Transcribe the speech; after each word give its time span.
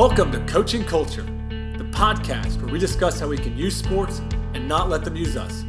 Welcome 0.00 0.32
to 0.32 0.40
Coaching 0.46 0.82
Culture, 0.82 1.24
the 1.50 1.86
podcast 1.90 2.56
where 2.62 2.72
we 2.72 2.78
discuss 2.78 3.20
how 3.20 3.28
we 3.28 3.36
can 3.36 3.54
use 3.54 3.76
sports 3.76 4.22
and 4.54 4.66
not 4.66 4.88
let 4.88 5.04
them 5.04 5.14
use 5.14 5.36
us. 5.36 5.64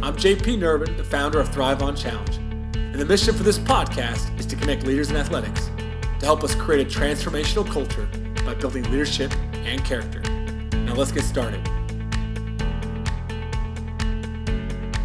I'm 0.00 0.14
JP 0.14 0.58
Nerbun, 0.58 0.96
the 0.96 1.02
founder 1.02 1.40
of 1.40 1.48
Thrive 1.48 1.82
on 1.82 1.96
Challenge, 1.96 2.36
and 2.76 2.94
the 2.94 3.04
mission 3.04 3.34
for 3.34 3.42
this 3.42 3.58
podcast 3.58 4.38
is 4.38 4.46
to 4.46 4.54
connect 4.54 4.86
leaders 4.86 5.10
in 5.10 5.16
athletics 5.16 5.72
to 6.20 6.24
help 6.24 6.44
us 6.44 6.54
create 6.54 6.86
a 6.86 6.88
transformational 6.88 7.68
culture 7.68 8.08
by 8.46 8.54
building 8.54 8.84
leadership 8.92 9.34
and 9.64 9.84
character. 9.84 10.20
Now 10.20 10.94
let's 10.94 11.10
get 11.10 11.24
started. 11.24 11.60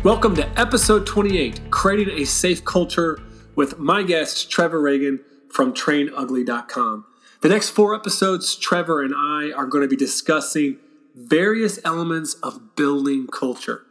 Welcome 0.04 0.36
to 0.36 0.48
episode 0.60 1.08
28 1.08 1.72
Creating 1.72 2.20
a 2.20 2.24
Safe 2.24 2.64
Culture 2.64 3.20
with 3.56 3.80
my 3.80 4.04
guest, 4.04 4.52
Trevor 4.52 4.80
Ragan 4.80 5.21
from 5.50 5.74
trainugly.com. 5.74 7.06
The 7.42 7.48
next 7.48 7.70
four 7.70 7.96
episodes, 7.96 8.54
Trevor 8.57 9.02
and 9.02 9.14
I 9.16 9.54
are 9.54 9.66
going 9.66 9.82
to 9.82 9.88
be 9.88 9.96
discussing 9.96 10.78
various 11.16 11.79
elements 11.86 12.34
of 12.43 12.75
building 12.75 13.28
culture. 13.28 13.84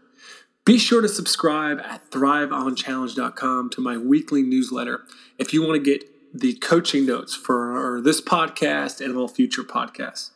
Be 0.67 0.77
sure 0.77 1.01
to 1.01 1.09
subscribe 1.09 1.81
at 1.81 2.11
thriveonchallenge.com 2.11 3.71
to 3.71 3.81
my 3.81 3.97
weekly 3.97 4.43
newsletter 4.43 5.05
if 5.39 5.55
you 5.55 5.63
want 5.63 5.83
to 5.83 5.91
get 5.91 6.05
the 6.35 6.57
coaching 6.57 7.07
notes 7.07 7.35
for 7.35 8.03
this 8.05 8.21
podcast 8.21 9.03
and 9.03 9.17
all 9.17 9.29
future 9.29 9.63
podcasts. 9.63 10.33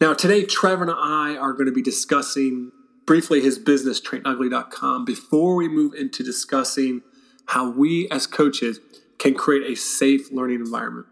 Now, 0.00 0.14
today, 0.14 0.44
Trevor 0.44 0.84
and 0.84 0.92
I 0.92 1.36
are 1.36 1.52
going 1.52 1.66
to 1.66 1.72
be 1.72 1.82
discussing 1.82 2.70
briefly 3.06 3.40
his 3.40 3.58
business, 3.58 4.00
trainugly.com, 4.00 5.04
before 5.04 5.56
we 5.56 5.66
move 5.66 5.94
into 5.94 6.22
discussing 6.22 7.02
how 7.46 7.68
we 7.68 8.08
as 8.08 8.28
coaches 8.28 8.78
can 9.18 9.34
create 9.34 9.68
a 9.68 9.74
safe 9.74 10.30
learning 10.30 10.60
environment. 10.60 11.08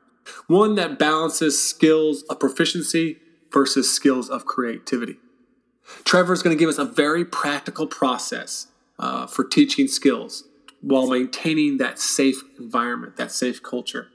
One 0.46 0.75
that 0.77 0.98
balances 0.98 1.62
skills 1.62 2.22
of 2.25 2.39
proficiency 2.39 3.19
versus 3.52 3.92
skills 3.92 4.28
of 4.28 4.44
creativity. 4.44 5.16
Trevor 6.05 6.33
is 6.33 6.42
going 6.42 6.56
to 6.56 6.58
give 6.58 6.69
us 6.69 6.78
a 6.78 6.84
very 6.84 7.25
practical 7.25 7.86
process 7.86 8.69
uh, 8.98 9.27
for 9.27 9.44
teaching 9.44 9.89
skills 9.89 10.44
while 10.80 11.08
maintaining 11.08 11.78
that 11.78 11.98
safe 11.98 12.42
environment, 12.58 13.17
that 13.17 13.33
safe 13.33 13.62
culture. 13.62 14.08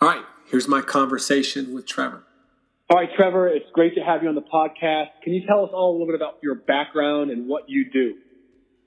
All 0.00 0.08
right, 0.08 0.24
here's 0.50 0.68
my 0.68 0.80
conversation 0.80 1.72
with 1.72 1.86
Trevor. 1.86 2.24
All 2.90 2.98
right, 2.98 3.08
Trevor, 3.16 3.48
it's 3.48 3.64
great 3.72 3.94
to 3.94 4.02
have 4.02 4.22
you 4.22 4.28
on 4.28 4.34
the 4.34 4.42
podcast. 4.42 5.06
Can 5.22 5.32
you 5.32 5.46
tell 5.46 5.64
us 5.64 5.70
all 5.72 5.90
a 5.90 5.92
little 5.92 6.06
bit 6.06 6.16
about 6.16 6.38
your 6.42 6.54
background 6.54 7.30
and 7.30 7.48
what 7.48 7.64
you 7.68 7.90
do? 7.90 8.14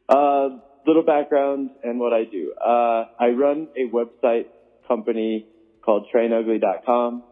Uh, 0.07 0.59
little 0.85 1.03
background 1.03 1.71
and 1.83 1.99
what 1.99 2.13
I 2.13 2.23
do. 2.23 2.53
Uh, 2.53 3.05
I 3.19 3.29
run 3.29 3.67
a 3.75 3.89
website 3.89 4.45
company 4.87 5.47
called 5.87 6.05
trainugly.com 6.13 7.23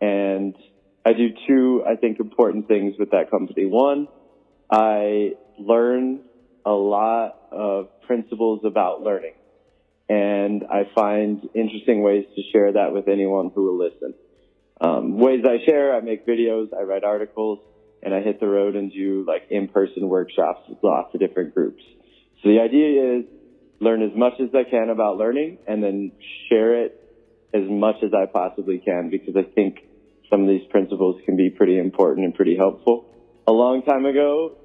and 0.00 0.56
I 1.04 1.12
do 1.12 1.28
two, 1.46 1.84
I 1.86 1.96
think, 1.96 2.20
important 2.20 2.66
things 2.66 2.94
with 2.98 3.10
that 3.10 3.30
company. 3.30 3.66
One, 3.66 4.08
I 4.70 5.32
learn 5.58 6.20
a 6.64 6.72
lot 6.72 7.36
of 7.52 7.88
principles 8.06 8.62
about 8.64 9.02
learning 9.02 9.34
and 10.08 10.64
I 10.64 10.88
find 10.94 11.50
interesting 11.54 12.02
ways 12.02 12.24
to 12.34 12.42
share 12.50 12.72
that 12.72 12.94
with 12.94 13.08
anyone 13.08 13.50
who 13.54 13.64
will 13.64 13.78
listen. 13.78 14.14
Um, 14.80 15.18
ways 15.18 15.44
I 15.44 15.62
share, 15.66 15.94
I 15.94 16.00
make 16.00 16.26
videos, 16.26 16.68
I 16.72 16.84
write 16.84 17.04
articles, 17.04 17.58
and 18.02 18.14
I 18.14 18.20
hit 18.20 18.40
the 18.40 18.46
road 18.46 18.74
and 18.74 18.90
do 18.90 19.24
like 19.28 19.42
in-person 19.50 20.08
workshops 20.08 20.60
with 20.66 20.78
lots 20.82 21.12
of 21.12 21.20
different 21.20 21.52
groups. 21.54 21.82
So 22.42 22.48
the 22.48 22.60
idea 22.60 23.18
is 23.18 23.24
learn 23.80 24.02
as 24.02 24.16
much 24.16 24.34
as 24.40 24.48
I 24.54 24.68
can 24.68 24.88
about 24.88 25.18
learning 25.18 25.58
and 25.66 25.82
then 25.82 26.12
share 26.48 26.84
it 26.84 27.07
as 27.54 27.62
much 27.68 27.96
as 28.02 28.10
I 28.14 28.26
possibly 28.26 28.78
can 28.78 29.10
because 29.10 29.36
I 29.36 29.42
think 29.54 29.76
some 30.30 30.42
of 30.42 30.48
these 30.48 30.66
principles 30.70 31.16
can 31.24 31.36
be 31.36 31.50
pretty 31.50 31.78
important 31.78 32.26
and 32.26 32.34
pretty 32.34 32.56
helpful. 32.56 33.06
A 33.46 33.52
long 33.52 33.82
time 33.82 34.04
ago, 34.04 34.56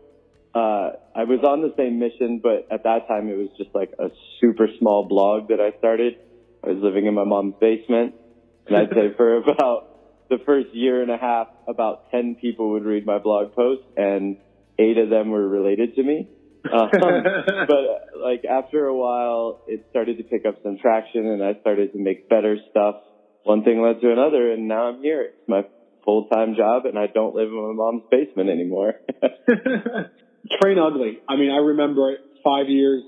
uh, 0.54 0.92
I 1.16 1.24
was 1.24 1.40
on 1.44 1.62
the 1.62 1.74
same 1.78 2.00
mission, 2.00 2.40
but 2.44 2.68
at 2.70 2.84
that 2.84 3.08
time 3.08 3.30
it 3.30 3.38
was 3.38 3.50
just 3.58 3.74
like 3.74 3.92
a 3.98 4.10
super 4.42 4.68
small 4.80 5.06
blog 5.08 5.48
that 5.48 5.60
I 5.62 5.78
started. 5.78 6.16
I 6.64 6.70
was 6.70 6.80
living 6.82 7.06
in 7.06 7.14
my 7.14 7.24
mom's 7.24 7.56
basement 7.60 8.16
and 8.68 8.78
I'd 8.78 8.90
say 8.90 9.14
for 9.16 9.38
about 9.50 10.30
the 10.30 10.38
first 10.46 10.74
year 10.74 11.02
and 11.02 11.12
a 11.12 11.18
half, 11.18 11.48
about 11.68 12.12
10 12.12 12.36
people 12.36 12.72
would 12.72 12.84
read 12.84 13.06
my 13.06 13.20
blog 13.20 13.54
post 13.54 13.82
and 13.96 14.38
eight 14.78 14.98
of 14.98 15.10
them 15.10 15.30
were 15.30 15.48
related 15.48 15.96
to 15.96 16.04
me. 16.04 16.28
Um, 16.72 16.90
but 17.68 18.20
like 18.22 18.46
after 18.46 18.86
a 18.86 18.96
while, 18.96 19.62
it 19.68 19.86
started 19.90 20.18
to 20.18 20.24
pick 20.24 20.46
up 20.46 20.56
some 20.64 20.78
traction 20.78 21.28
and 21.28 21.44
I 21.44 21.60
started 21.62 21.94
to 21.94 22.00
make 22.00 22.30
better 22.30 22.58
stuff. 22.72 22.96
One 23.44 23.64
thing 23.64 23.82
led 23.82 24.02
to 24.02 24.12
another 24.12 24.52
and 24.52 24.68
now 24.68 24.90
I'm 24.90 25.02
here. 25.02 25.22
It's 25.22 25.48
my 25.48 25.66
full-time 26.06 26.56
job 26.56 26.86
and 26.86 26.98
I 26.98 27.08
don't 27.08 27.36
live 27.36 27.50
in 27.50 27.56
my 27.56 27.74
mom's 27.74 28.04
basement 28.10 28.50
anymore. 28.50 28.96
Train 30.62 30.80
ugly. 30.80 31.20
I 31.28 31.36
mean, 31.36 31.52
I 31.52 31.58
remember 31.58 32.12
it 32.12 32.20
five 32.44 32.70
years, 32.70 33.04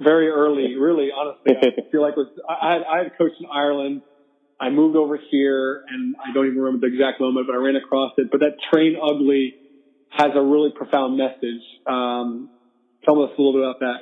very 0.00 0.28
early, 0.28 0.76
really, 0.76 1.10
honestly. 1.10 1.52
I 1.56 1.90
feel 1.90 2.02
like 2.02 2.12
it 2.12 2.18
was, 2.18 2.40
I 2.48 2.74
had, 2.74 2.82
I 2.82 2.98
had 3.04 3.18
coached 3.18 3.40
in 3.40 3.46
Ireland 3.52 4.02
I 4.58 4.70
moved 4.70 4.96
over 4.96 5.18
here 5.30 5.84
and 5.88 6.16
I 6.16 6.32
don't 6.32 6.46
even 6.46 6.58
remember 6.58 6.88
the 6.88 6.94
exact 6.94 7.20
moment, 7.20 7.46
but 7.46 7.54
I 7.54 7.56
ran 7.56 7.76
across 7.76 8.12
it. 8.16 8.30
But 8.30 8.40
that 8.40 8.56
train 8.72 8.96
ugly 8.96 9.54
has 10.08 10.30
a 10.34 10.40
really 10.40 10.70
profound 10.74 11.18
message. 11.18 11.60
Um, 11.86 12.48
tell 13.06 13.22
us 13.22 13.30
a 13.36 13.40
little 13.40 13.54
bit 13.54 13.62
about 13.62 13.80
that. 13.80 13.98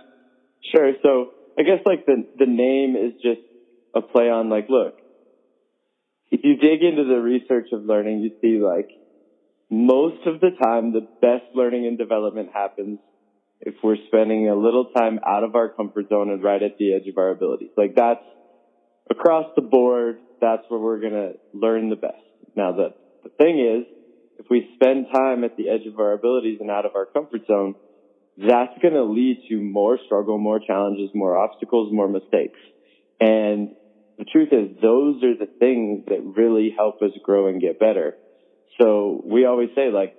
Sure. 0.73 0.93
So 1.03 1.33
I 1.59 1.63
guess 1.63 1.81
like 1.87 2.07
the, 2.07 2.25
the 2.39 2.47
name 2.47 2.97
is 2.97 3.13
just 3.23 3.41
a 3.95 4.01
play 4.01 4.29
on 4.31 4.49
like, 4.49 4.67
look, 4.69 4.95
if 6.31 6.41
you 6.43 6.57
dig 6.57 6.83
into 6.83 7.05
the 7.05 7.21
research 7.21 7.69
of 7.73 7.85
learning, 7.85 8.21
you 8.21 8.31
see 8.41 8.59
like 8.59 8.89
most 9.71 10.27
of 10.27 10.41
the 10.41 10.51
time 10.51 10.93
the 10.93 11.07
best 11.21 11.45
learning 11.55 11.87
and 11.87 11.97
development 11.97 12.51
happens 12.53 12.99
if 13.61 13.75
we're 13.83 13.97
spending 14.09 14.49
a 14.49 14.57
little 14.57 14.87
time 14.87 15.21
out 15.25 15.45
of 15.45 15.55
our 15.55 15.69
comfort 15.69 16.09
zone 16.09 16.31
and 16.31 16.43
right 16.43 16.63
at 16.63 16.77
the 16.79 16.95
edge 16.95 17.07
of 17.07 17.17
our 17.19 17.31
abilities. 17.31 17.71
Like 17.77 17.95
that's 17.95 18.25
across 19.11 19.47
the 19.55 19.63
board 19.63 20.19
that's 20.45 20.63
where 20.69 20.81
we're 20.81 21.01
going 21.01 21.13
to 21.13 21.33
learn 21.55 21.89
the 21.89 21.97
best. 21.97 22.21
Now, 22.55 22.73
the, 22.73 22.95
the 23.23 23.31
thing 23.31 23.59
is, 23.59 23.87
if 24.39 24.47
we 24.51 24.69
spend 24.75 25.07
time 25.13 25.43
at 25.45 25.57
the 25.57 25.71
edge 25.71 25.87
of 25.87 25.99
our 25.99 26.13
abilities 26.13 26.59
and 26.61 26.71
out 26.71 26.85
of 26.85 26.93
our 26.95 27.07
comfort 27.07 27.47
zone, 27.47 27.75
that's 28.37 28.77
going 28.83 28.95
to 28.95 29.05
lead 29.05 29.45
to 29.49 29.61
more 29.61 29.99
struggle, 30.07 30.39
more 30.39 30.59
challenges, 30.59 31.11
more 31.15 31.37
obstacles, 31.37 31.93
more 31.93 32.09
mistakes. 32.09 32.59
And 33.21 33.71
the 34.19 34.25
truth 34.25 34.49
is, 34.53 34.77
those 34.83 35.23
are 35.23 35.37
the 35.37 35.51
things 35.59 36.05
that 36.07 36.21
really 36.37 36.75
help 36.77 37.01
us 37.03 37.11
grow 37.23 37.49
and 37.49 37.61
get 37.61 37.79
better. 37.79 38.17
So 38.81 39.23
we 39.25 39.45
always 39.45 39.71
say, 39.77 39.91
like, 39.91 40.17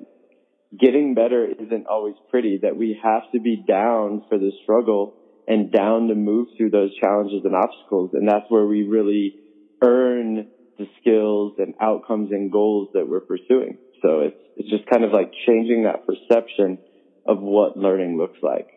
getting 0.77 1.13
better 1.13 1.45
isn't 1.45 1.87
always 1.87 2.15
pretty, 2.29 2.59
that 2.63 2.77
we 2.77 2.99
have 3.03 3.23
to 3.33 3.39
be 3.39 3.63
down 3.67 4.23
for 4.29 4.37
the 4.37 4.51
struggle 4.63 5.15
and 5.47 5.71
down 5.71 6.07
to 6.07 6.15
move 6.15 6.47
through 6.57 6.71
those 6.71 6.95
challenges 6.97 7.41
and 7.43 7.55
obstacles. 7.55 8.11
And 8.13 8.27
that's 8.27 8.45
where 8.49 8.65
we 8.65 8.83
really 8.83 9.35
earn 9.83 10.47
the 10.77 10.87
skills 10.99 11.53
and 11.57 11.73
outcomes 11.79 12.31
and 12.31 12.51
goals 12.51 12.89
that 12.93 13.07
we're 13.07 13.21
pursuing. 13.21 13.77
So 14.01 14.21
it's, 14.21 14.37
it's 14.57 14.69
just 14.69 14.89
kind 14.89 15.03
of 15.03 15.11
like 15.11 15.31
changing 15.47 15.83
that 15.83 16.05
perception 16.05 16.79
of 17.25 17.39
what 17.39 17.77
learning 17.77 18.17
looks 18.17 18.37
like. 18.41 18.67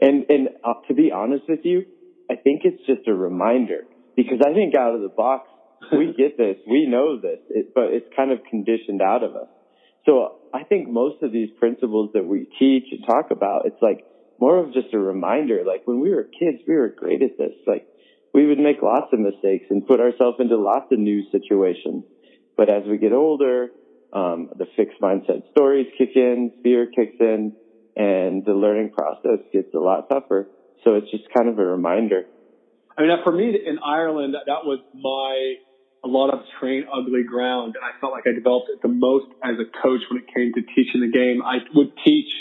And, 0.00 0.24
and 0.28 0.48
uh, 0.64 0.74
to 0.88 0.94
be 0.94 1.12
honest 1.12 1.44
with 1.48 1.60
you, 1.64 1.84
I 2.30 2.36
think 2.36 2.62
it's 2.64 2.84
just 2.86 3.06
a 3.08 3.14
reminder 3.14 3.84
because 4.16 4.40
I 4.40 4.54
think 4.54 4.74
out 4.74 4.94
of 4.94 5.02
the 5.02 5.08
box, 5.08 5.48
we 5.92 6.14
get 6.16 6.36
this, 6.36 6.56
we 6.66 6.86
know 6.86 7.20
this, 7.20 7.40
it, 7.50 7.74
but 7.74 7.84
it's 7.92 8.06
kind 8.16 8.32
of 8.32 8.38
conditioned 8.48 9.02
out 9.02 9.22
of 9.22 9.34
us. 9.34 9.48
So 10.06 10.38
I 10.54 10.64
think 10.64 10.88
most 10.88 11.22
of 11.22 11.32
these 11.32 11.50
principles 11.58 12.10
that 12.14 12.24
we 12.24 12.46
teach 12.58 12.84
and 12.90 13.04
talk 13.06 13.30
about, 13.30 13.66
it's 13.66 13.80
like 13.82 14.04
more 14.40 14.58
of 14.58 14.72
just 14.72 14.94
a 14.94 14.98
reminder. 14.98 15.62
Like 15.66 15.86
when 15.86 16.00
we 16.00 16.10
were 16.10 16.24
kids, 16.24 16.58
we 16.66 16.74
were 16.74 16.88
great 16.88 17.22
at 17.22 17.36
this. 17.36 17.52
Like 17.66 17.86
we 18.32 18.46
would 18.46 18.58
make 18.58 18.82
lots 18.82 19.12
of 19.12 19.20
mistakes 19.20 19.66
and 19.70 19.86
put 19.86 20.00
ourselves 20.00 20.38
into 20.40 20.56
lots 20.56 20.86
of 20.92 20.98
new 20.98 21.22
situations. 21.30 22.04
But 22.56 22.70
as 22.70 22.82
we 22.88 22.98
get 22.98 23.12
older, 23.12 23.68
um, 24.12 24.50
the 24.56 24.66
fixed 24.76 25.00
mindset 25.00 25.50
stories 25.50 25.86
kick 25.96 26.10
in, 26.14 26.52
fear 26.62 26.86
kicks 26.86 27.16
in, 27.20 27.52
and 27.96 28.44
the 28.44 28.52
learning 28.52 28.90
process 28.90 29.40
gets 29.52 29.74
a 29.74 29.78
lot 29.78 30.08
tougher. 30.08 30.48
So 30.84 30.94
it's 30.94 31.10
just 31.10 31.24
kind 31.36 31.48
of 31.48 31.58
a 31.58 31.64
reminder. 31.64 32.24
I 32.96 33.02
mean, 33.02 33.10
for 33.24 33.32
me 33.32 33.48
in 33.48 33.78
Ireland, 33.78 34.34
that 34.34 34.64
was 34.64 34.80
my 34.94 35.54
a 36.02 36.08
lot 36.08 36.32
of 36.32 36.40
train 36.58 36.86
ugly 36.90 37.24
ground, 37.24 37.76
and 37.76 37.84
I 37.84 37.98
felt 38.00 38.12
like 38.12 38.24
I 38.26 38.32
developed 38.32 38.70
it 38.72 38.80
the 38.80 38.88
most 38.88 39.26
as 39.44 39.56
a 39.60 39.68
coach 39.82 40.00
when 40.10 40.22
it 40.22 40.28
came 40.34 40.52
to 40.54 40.62
teaching 40.74 41.00
the 41.00 41.12
game. 41.12 41.42
I 41.44 41.58
would 41.74 41.92
teach 42.04 42.32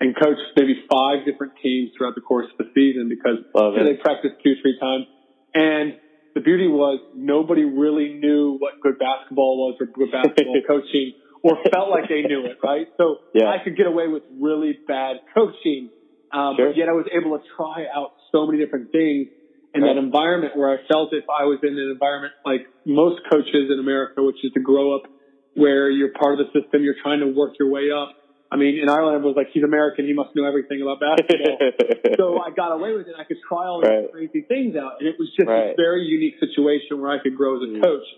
and 0.00 0.14
coach 0.14 0.38
maybe 0.56 0.84
five 0.90 1.24
different 1.24 1.54
teams 1.62 1.90
throughout 1.96 2.14
the 2.14 2.20
course 2.20 2.46
of 2.52 2.66
the 2.66 2.70
season 2.74 3.08
because 3.08 3.42
you 3.42 3.60
know, 3.60 3.84
they 3.84 3.98
practiced 3.98 4.36
two, 4.42 4.54
three 4.62 4.78
times. 4.78 5.06
And 5.54 5.98
the 6.34 6.40
beauty 6.40 6.68
was 6.68 7.00
nobody 7.14 7.64
really 7.64 8.14
knew 8.14 8.56
what 8.58 8.80
good 8.80 8.98
basketball 8.98 9.58
was 9.58 9.76
or 9.80 9.86
good 9.86 10.12
basketball 10.12 10.62
coaching 10.68 11.14
or 11.42 11.58
felt 11.72 11.90
like 11.90 12.08
they 12.08 12.22
knew 12.22 12.46
it, 12.46 12.58
right? 12.62 12.86
So 12.96 13.18
yeah. 13.34 13.46
I 13.48 13.62
could 13.62 13.76
get 13.76 13.86
away 13.86 14.08
with 14.08 14.22
really 14.40 14.78
bad 14.86 15.16
coaching. 15.34 15.90
Um, 16.32 16.56
sure. 16.56 16.68
but 16.68 16.76
yet 16.76 16.88
I 16.88 16.92
was 16.92 17.06
able 17.08 17.38
to 17.38 17.44
try 17.56 17.88
out 17.88 18.12
so 18.32 18.44
many 18.44 18.62
different 18.62 18.92
things 18.92 19.28
in 19.74 19.82
right. 19.82 19.94
that 19.94 19.98
environment 19.98 20.56
where 20.56 20.68
I 20.68 20.84
felt 20.88 21.12
if 21.12 21.24
I 21.28 21.44
was 21.44 21.60
in 21.62 21.72
an 21.72 21.90
environment 21.92 22.34
like 22.44 22.68
most 22.84 23.20
coaches 23.30 23.72
in 23.72 23.78
America, 23.80 24.22
which 24.22 24.40
is 24.44 24.52
to 24.52 24.60
grow 24.60 24.96
up 24.96 25.08
where 25.54 25.90
you're 25.90 26.12
part 26.12 26.38
of 26.38 26.46
the 26.46 26.48
system, 26.52 26.82
you're 26.82 27.00
trying 27.02 27.20
to 27.20 27.32
work 27.32 27.54
your 27.58 27.70
way 27.70 27.90
up. 27.90 28.14
I 28.50 28.56
mean, 28.56 28.80
in 28.80 28.88
Ireland, 28.88 29.20
it 29.20 29.26
was 29.26 29.36
like, 29.36 29.52
he's 29.52 29.64
American, 29.64 30.06
he 30.06 30.14
must 30.16 30.32
know 30.32 30.48
everything 30.48 30.80
about 30.80 31.04
basketball. 31.04 31.58
so 32.16 32.40
I 32.40 32.48
got 32.48 32.72
away 32.72 32.96
with 32.96 33.06
it. 33.08 33.12
I 33.12 33.24
could 33.24 33.36
try 33.44 33.68
all 33.68 33.82
these 33.82 33.90
right. 33.90 34.12
crazy 34.12 34.40
things 34.48 34.72
out. 34.72 35.04
And 35.04 35.08
it 35.08 35.16
was 35.20 35.28
just 35.36 35.48
right. 35.48 35.72
a 35.72 35.76
very 35.76 36.08
unique 36.08 36.40
situation 36.40 37.00
where 37.00 37.12
I 37.12 37.20
could 37.20 37.36
grow 37.36 37.60
as 37.60 37.68
a 37.68 37.76
mm. 37.76 37.84
coach. 37.84 38.08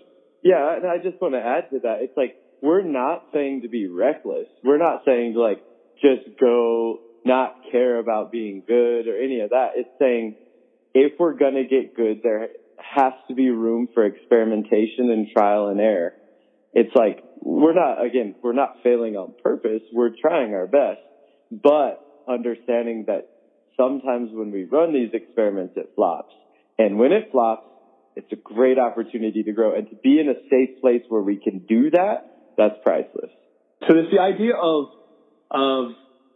Yeah, 0.41 0.79
and 0.79 0.87
I 0.87 1.03
just 1.03 1.19
want 1.19 1.35
to 1.35 1.43
add 1.43 1.69
to 1.75 1.83
that. 1.83 1.99
It's 1.99 2.15
like, 2.15 2.39
we're 2.61 2.83
not 2.83 3.25
saying 3.33 3.61
to 3.63 3.69
be 3.69 3.87
reckless. 3.87 4.47
We're 4.63 4.77
not 4.77 5.01
saying 5.05 5.33
to 5.33 5.41
like, 5.41 5.63
just 6.01 6.39
go 6.39 6.99
not 7.25 7.55
care 7.71 7.99
about 7.99 8.31
being 8.31 8.63
good 8.65 9.07
or 9.07 9.17
any 9.17 9.41
of 9.41 9.51
that. 9.51 9.71
It's 9.75 9.89
saying, 9.99 10.35
if 10.93 11.13
we're 11.19 11.33
going 11.33 11.55
to 11.55 11.63
get 11.63 11.95
good, 11.95 12.21
there 12.23 12.49
has 12.77 13.13
to 13.27 13.35
be 13.35 13.49
room 13.49 13.87
for 13.93 14.05
experimentation 14.05 15.11
and 15.11 15.27
trial 15.31 15.67
and 15.67 15.79
error. 15.79 16.13
It's 16.73 16.93
like, 16.95 17.23
we're 17.41 17.73
not, 17.73 18.03
again, 18.03 18.35
we're 18.41 18.53
not 18.53 18.77
failing 18.83 19.15
on 19.15 19.33
purpose. 19.43 19.81
We're 19.93 20.11
trying 20.19 20.53
our 20.53 20.67
best, 20.67 21.01
but 21.51 22.05
understanding 22.27 23.05
that 23.07 23.27
sometimes 23.77 24.29
when 24.31 24.51
we 24.51 24.63
run 24.63 24.93
these 24.93 25.09
experiments, 25.13 25.73
it 25.75 25.91
flops. 25.95 26.33
And 26.77 26.97
when 26.97 27.11
it 27.11 27.29
flops, 27.31 27.67
it's 28.15 28.31
a 28.31 28.35
great 28.35 28.77
opportunity 28.77 29.43
to 29.43 29.51
grow 29.51 29.75
and 29.75 29.89
to 29.89 29.95
be 29.95 30.19
in 30.19 30.29
a 30.29 30.35
safe 30.49 30.81
place 30.81 31.01
where 31.09 31.21
we 31.21 31.37
can 31.37 31.59
do 31.59 31.91
that. 31.91 32.30
That's 32.57 32.75
priceless. 32.83 33.31
So 33.87 33.93
there's 33.93 34.11
the 34.11 34.21
idea 34.21 34.53
of, 34.55 34.89
of 35.49 35.91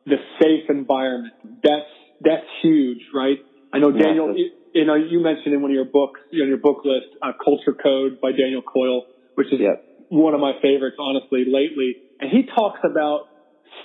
the 0.05 0.17
safe 0.41 0.69
environment. 0.69 1.33
That's, 1.63 1.91
that's 2.21 2.45
huge, 2.61 3.01
right? 3.13 3.37
I 3.73 3.79
know 3.79 3.91
Daniel, 3.91 4.33
yeah, 4.37 4.47
you 4.73 4.85
know, 4.85 4.95
you 4.95 5.19
mentioned 5.21 5.53
in 5.53 5.61
one 5.61 5.71
of 5.71 5.75
your 5.75 5.85
books, 5.85 6.19
on 6.31 6.47
your 6.47 6.57
book 6.57 6.81
list, 6.83 7.07
uh, 7.21 7.31
Culture 7.43 7.73
Code 7.73 8.19
by 8.21 8.31
Daniel 8.31 8.61
Coyle, 8.61 9.05
which 9.35 9.47
is 9.47 9.59
yep. 9.59 9.83
one 10.09 10.33
of 10.33 10.39
my 10.39 10.53
favorites, 10.61 10.97
honestly, 10.99 11.45
lately. 11.47 11.95
And 12.19 12.31
he 12.31 12.43
talks 12.43 12.79
about 12.83 13.27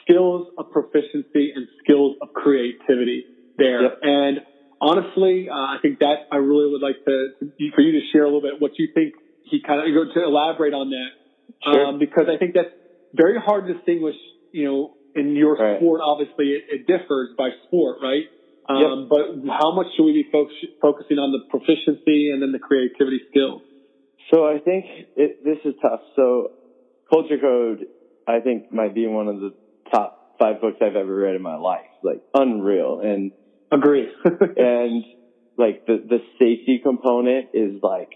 skills 0.02 0.48
of 0.58 0.70
proficiency 0.70 1.52
and 1.54 1.66
skills 1.82 2.16
of 2.22 2.32
creativity 2.32 3.24
there. 3.58 3.82
Yep. 3.82 3.98
And 4.02 4.38
honestly, 4.80 5.48
uh, 5.50 5.54
I 5.54 5.76
think 5.82 5.98
that 6.00 6.26
I 6.32 6.36
really 6.36 6.70
would 6.72 6.82
like 6.82 7.04
to, 7.04 7.28
for 7.74 7.80
you 7.80 7.92
to 7.92 8.00
share 8.12 8.22
a 8.22 8.26
little 8.26 8.42
bit 8.42 8.60
what 8.60 8.72
you 8.78 8.88
think 8.94 9.14
he 9.50 9.60
kind 9.60 9.80
of 9.80 9.88
you 9.88 9.94
go 9.94 10.06
to 10.14 10.24
elaborate 10.24 10.72
on 10.72 10.90
that, 10.90 11.10
sure. 11.62 11.86
um, 11.86 11.98
because 11.98 12.26
I 12.28 12.38
think 12.38 12.54
that's 12.54 12.72
very 13.14 13.38
hard 13.38 13.66
to 13.66 13.74
distinguish. 13.74 14.16
You 14.52 14.64
know, 14.64 14.94
in 15.14 15.36
your 15.36 15.54
right. 15.54 15.78
sport, 15.78 16.00
obviously 16.02 16.52
it, 16.52 16.62
it 16.68 16.86
differs 16.86 17.30
by 17.36 17.50
sport, 17.66 17.98
right? 18.02 18.24
Um, 18.68 19.08
yep. 19.08 19.08
But 19.08 19.52
how 19.52 19.72
much 19.72 19.86
should 19.96 20.04
we 20.04 20.12
be 20.12 20.26
fo- 20.30 20.48
focusing 20.80 21.18
on 21.18 21.32
the 21.32 21.40
proficiency 21.50 22.30
and 22.30 22.42
then 22.42 22.52
the 22.52 22.58
creativity 22.58 23.20
skills? 23.30 23.62
So 24.32 24.46
I 24.46 24.58
think 24.58 24.84
it, 25.16 25.38
this 25.42 25.58
is 25.64 25.74
tough. 25.82 26.00
So 26.14 26.48
Culture 27.12 27.38
Code, 27.40 27.86
I 28.26 28.40
think, 28.40 28.72
might 28.72 28.94
be 28.94 29.06
one 29.06 29.28
of 29.28 29.40
the 29.40 29.54
top 29.92 30.16
five 30.38 30.60
books 30.60 30.78
I've 30.80 30.96
ever 30.96 31.14
read 31.14 31.34
in 31.34 31.42
my 31.42 31.56
life. 31.56 31.90
Like 32.02 32.22
unreal. 32.34 33.00
And 33.02 33.32
agree. 33.72 34.08
and 34.24 35.04
like 35.56 35.84
the 35.86 35.98
the 36.08 36.18
safety 36.38 36.80
component 36.82 37.48
is 37.52 37.80
like 37.82 38.10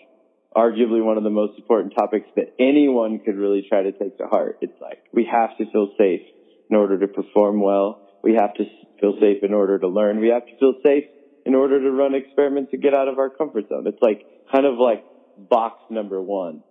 arguably 0.56 1.04
one 1.04 1.16
of 1.16 1.24
the 1.24 1.30
most 1.30 1.58
important 1.58 1.94
topics 1.94 2.26
that 2.36 2.54
anyone 2.58 3.18
could 3.18 3.36
really 3.36 3.66
try 3.68 3.82
to 3.82 3.92
take 3.92 4.18
to 4.18 4.26
heart. 4.26 4.58
It's 4.60 4.80
like 4.80 5.02
we 5.12 5.28
have 5.30 5.56
to 5.58 5.70
feel 5.72 5.92
safe 5.98 6.22
in 6.70 6.76
order 6.76 6.98
to 6.98 7.08
perform 7.08 7.60
well. 7.60 8.00
We 8.22 8.34
have 8.34 8.54
to 8.54 8.64
feel 9.00 9.16
safe 9.20 9.42
in 9.42 9.52
order 9.52 9.78
to 9.78 9.88
learn. 9.88 10.20
We 10.20 10.28
have 10.28 10.46
to 10.46 10.58
feel 10.58 10.74
safe 10.82 11.04
in 11.44 11.54
order 11.54 11.80
to 11.80 11.90
run 11.90 12.14
experiments 12.14 12.70
to 12.70 12.78
get 12.78 12.94
out 12.94 13.08
of 13.08 13.18
our 13.18 13.30
comfort 13.30 13.68
zone. 13.68 13.86
It's 13.86 14.00
like 14.00 14.24
kind 14.52 14.64
of 14.64 14.78
like 14.78 15.04
box 15.36 15.80
number 15.90 16.20
one. 16.20 16.62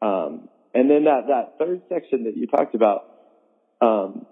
Um, 0.00 0.48
and 0.74 0.90
then 0.90 1.04
that, 1.04 1.28
that 1.28 1.58
third 1.58 1.82
section 1.88 2.24
that 2.24 2.36
you 2.36 2.46
talked 2.46 2.74
about, 2.74 3.04
um, 3.80 4.26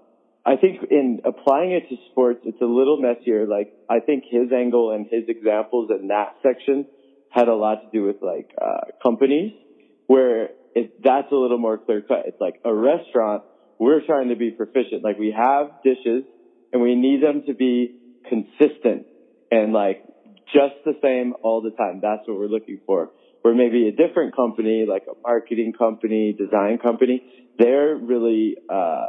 I 0.45 0.57
think 0.57 0.81
in 0.91 1.21
applying 1.25 1.73
it 1.73 1.89
to 1.89 1.97
sports, 2.11 2.41
it's 2.45 2.61
a 2.61 2.67
little 2.67 3.01
messier. 3.01 3.47
Like, 3.47 3.73
I 3.91 4.01
think 4.01 4.25
his 4.31 4.53
angle 4.53 4.93
and 4.93 5.07
his 5.11 5.25
examples 5.29 5.91
in 5.91 6.09
that 6.09 6.37
section 6.43 6.87
had 7.37 7.49
a 7.49 7.55
lot 7.55 7.77
to 7.83 7.89
do 7.93 8.05
with 8.05 8.17
like, 8.23 8.51
uh, 8.61 8.93
companies 9.03 9.53
where 10.07 10.49
it, 10.75 11.03
that's 11.05 11.31
a 11.31 11.35
little 11.35 11.59
more 11.59 11.79
clear 11.79 12.01
cut. 12.01 12.23
It's 12.27 12.41
like 12.41 12.61
a 12.65 12.75
restaurant, 12.75 13.43
we're 13.79 14.05
trying 14.05 14.31
to 14.31 14.37
be 14.37 14.51
proficient. 14.51 15.05
Like 15.05 15.19
we 15.19 15.35
have 15.37 15.83
dishes 15.85 16.25
and 16.73 16.83
we 16.83 16.95
need 16.95 17.23
them 17.23 17.43
to 17.47 17.55
be 17.55 17.99
consistent 18.29 19.07
and 19.51 19.73
like 19.73 20.03
just 20.47 20.77
the 20.85 20.95
same 21.03 21.35
all 21.43 21.61
the 21.61 21.71
time. 21.71 22.01
That's 22.03 22.27
what 22.27 22.39
we're 22.39 22.49
looking 22.49 22.81
for. 22.87 23.11
Where 23.43 23.55
maybe 23.55 23.87
a 23.87 23.93
different 23.93 24.35
company, 24.35 24.87
like 24.89 25.05
a 25.09 25.17
marketing 25.23 25.73
company, 25.79 26.33
design 26.33 26.79
company, 26.79 27.23
they're 27.59 27.95
really, 27.95 28.57
uh, 28.69 29.09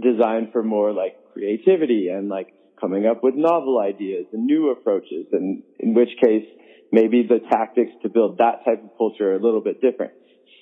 designed 0.00 0.52
for 0.52 0.62
more 0.62 0.92
like 0.92 1.16
creativity 1.32 2.08
and 2.08 2.28
like 2.28 2.48
coming 2.80 3.06
up 3.06 3.22
with 3.22 3.34
novel 3.34 3.78
ideas 3.78 4.26
and 4.32 4.46
new 4.46 4.70
approaches. 4.70 5.26
And 5.32 5.62
in 5.78 5.94
which 5.94 6.10
case, 6.22 6.46
maybe 6.92 7.26
the 7.28 7.40
tactics 7.50 7.92
to 8.02 8.08
build 8.08 8.38
that 8.38 8.64
type 8.64 8.82
of 8.82 8.90
culture 8.96 9.32
are 9.32 9.36
a 9.36 9.42
little 9.42 9.60
bit 9.60 9.80
different. 9.80 10.12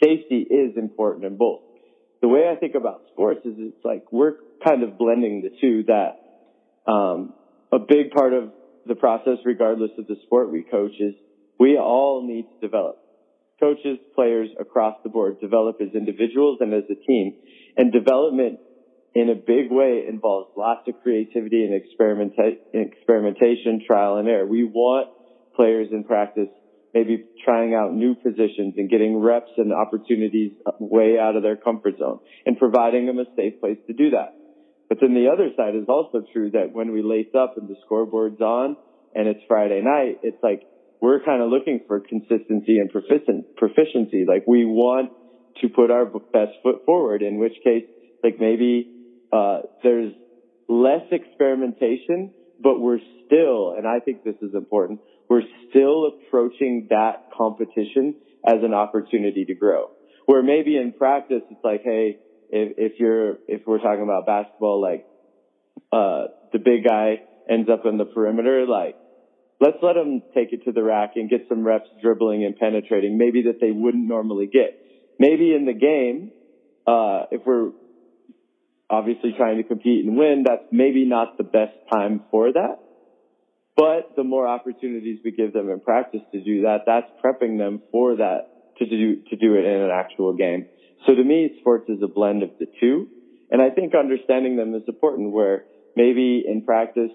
Safety 0.03 0.47
is 0.49 0.77
important 0.77 1.25
in 1.25 1.37
both 1.37 1.61
the 2.21 2.29
way 2.29 2.51
I 2.51 2.57
think 2.57 2.75
about 2.75 3.03
sports 3.13 3.41
is 3.45 3.55
it's 3.57 3.85
like 3.85 4.11
we're 4.11 4.35
kind 4.67 4.83
of 4.83 4.99
blending 4.99 5.43
the 5.43 5.51
two 5.61 5.85
that 5.85 6.91
um, 6.91 7.35
a 7.73 7.79
big 7.79 8.11
part 8.11 8.33
of 8.33 8.51
the 8.87 8.95
process, 8.95 9.39
regardless 9.45 9.91
of 9.99 10.07
the 10.07 10.17
sport 10.25 10.51
we 10.51 10.63
coach, 10.63 10.93
is 10.99 11.15
we 11.59 11.77
all 11.79 12.27
need 12.27 12.47
to 12.55 12.67
develop. 12.67 12.99
Coaches, 13.61 13.99
players 14.15 14.49
across 14.61 14.97
the 15.03 15.09
board 15.09 15.41
develop 15.41 15.77
as 15.81 15.95
individuals 15.95 16.59
and 16.61 16.75
as 16.75 16.85
a 16.91 16.95
team. 17.07 17.35
And 17.77 17.93
development 17.93 18.61
in 19.17 19.31
a 19.31 19.35
big 19.35 19.73
way 19.73 20.05
involves 20.07 20.51
lots 20.59 20.87
of 20.87 20.95
creativity 21.03 21.65
and 21.65 21.73
experimenta- 21.73 22.59
experimentation, 22.75 23.81
trial 23.87 24.19
and 24.19 24.29
error. 24.29 24.45
We 24.45 24.65
want 24.65 25.09
players 25.57 25.89
in 25.91 26.05
practice 26.05 26.51
maybe 26.93 27.25
trying 27.43 27.75
out 27.75 27.95
new 27.95 28.15
positions 28.15 28.75
and 28.77 28.91
getting 28.91 29.17
reps 29.17 29.51
and 29.57 29.73
opportunities 29.73 30.53
way 30.79 31.19
out 31.19 31.35
of 31.35 31.43
their 31.43 31.57
comfort 31.57 31.99
zone 31.99 32.21
and 32.45 32.59
providing 32.59 33.07
them 33.07 33.19
a 33.19 33.25
safe 33.35 33.59
place 33.59 33.79
to 33.87 33.95
do 33.95 34.11
that. 34.11 34.37
But 34.91 34.99
then 35.01 35.15
the 35.15 35.29
other 35.33 35.49
side 35.57 35.75
is 35.75 35.89
also 35.89 36.23
true 36.33 36.51
that 36.51 36.73
when 36.73 36.93
we 36.93 37.03
lace 37.03 37.33
up 37.35 37.57
and 37.57 37.69
the 37.69 37.77
scoreboard's 37.87 38.41
on 38.43 38.77
and 39.15 39.29
it's 39.29 39.41
Friday 39.49 39.81
night, 39.83 40.21
it's 40.25 40.43
like 40.43 40.61
we're 41.01 41.23
kind 41.25 41.43
of 41.43 41.49
looking 41.49 41.81
for 41.87 42.01
consistency 42.01 42.79
and 42.81 42.91
proficiency. 42.91 44.27
Like 44.29 44.45
we 44.47 44.67
want 44.67 45.11
to 45.63 45.69
put 45.71 45.91
our 45.91 46.05
best 46.05 46.53
foot 46.63 46.85
forward, 46.85 47.23
in 47.23 47.39
which 47.39 47.55
case, 47.65 47.85
like 48.23 48.37
maybe, 48.39 48.93
uh, 49.33 49.59
there's 49.83 50.13
less 50.69 51.03
experimentation, 51.11 52.33
but 52.63 52.81
we're 52.81 53.01
still, 53.27 53.75
and 53.77 53.87
I 53.87 54.01
think 54.01 54.25
this 54.25 54.37
is 54.43 54.55
important, 54.55 55.01
we're 55.29 55.43
still 55.71 56.07
approaching 56.07 56.89
that 56.91 57.31
competition 57.37 58.17
as 58.47 58.63
an 58.63 58.75
opportunity 58.75 59.45
to 59.47 59.55
grow. 59.55 59.91
Where 60.27 60.43
maybe 60.43 60.77
in 60.77 60.93
practice, 60.93 61.43
it's 61.51 61.65
like, 61.65 61.83
hey, 61.85 62.19
if, 62.51 62.93
if 62.93 63.01
you're, 63.01 63.39
if 63.49 63.67
we're 63.67 63.79
talking 63.79 64.03
about 64.03 64.27
basketball, 64.27 64.81
like, 64.81 65.07
uh, 65.93 66.27
the 66.53 66.59
big 66.59 66.85
guy 66.85 67.23
ends 67.49 67.69
up 67.71 67.87
in 67.87 67.97
the 67.97 68.05
perimeter, 68.05 68.67
like, 68.67 68.97
let's 69.61 69.79
let 69.83 69.97
him 69.97 70.23
take 70.35 70.53
it 70.53 70.65
to 70.65 70.73
the 70.73 70.83
rack 70.83 71.13
and 71.17 71.31
get 71.31 71.47
some 71.49 71.65
reps 71.65 71.89
dribbling 72.03 72.45
and 72.45 72.57
penetrating, 72.57 73.19
maybe 73.19 73.43
that 73.43 73.61
they 73.61 73.71
wouldn't 73.71 74.07
normally 74.07 74.47
get. 74.47 74.81
Maybe 75.19 75.55
in 75.55 75.65
the 75.65 75.73
game, 75.73 76.31
uh, 76.87 77.27
if 77.31 77.43
we're 77.47 77.71
obviously 78.89 79.35
trying 79.37 79.57
to 79.57 79.65
compete 79.65 80.05
and 80.05 80.17
win, 80.17 80.45
that's 80.47 80.65
maybe 80.71 81.05
not 81.05 81.37
the 81.39 81.45
best 81.45 81.75
time 81.93 82.23
for 82.31 82.53
that. 82.53 82.79
But 83.77 84.17
the 84.17 84.25
more 84.25 84.49
opportunities 84.49 85.21
we 85.25 85.33
give 85.33 85.53
them 85.53 85.69
in 85.69 85.81
practice 85.81 86.23
to 86.33 86.43
do 86.43 86.63
that, 86.63 86.85
that's 86.87 87.09
prepping 87.23 87.59
them 87.59 87.83
for 87.93 88.17
that 88.17 88.77
to 88.79 88.87
do, 88.87 89.23
to 89.29 89.37
do 89.37 89.55
it 89.55 89.65
in 89.65 89.83
an 89.83 89.91
actual 89.91 90.35
game. 90.35 90.67
So 91.07 91.15
to 91.15 91.23
me, 91.23 91.57
sports 91.61 91.89
is 91.89 91.99
a 92.03 92.09
blend 92.09 92.43
of 92.43 92.51
the 92.59 92.67
two. 92.81 93.09
And 93.51 93.61
I 93.61 93.71
think 93.71 93.95
understanding 93.95 94.57
them 94.57 94.75
is 94.75 94.83
important 94.89 95.33
where 95.33 95.65
maybe 95.95 96.45
in 96.47 96.63
practice, 96.63 97.11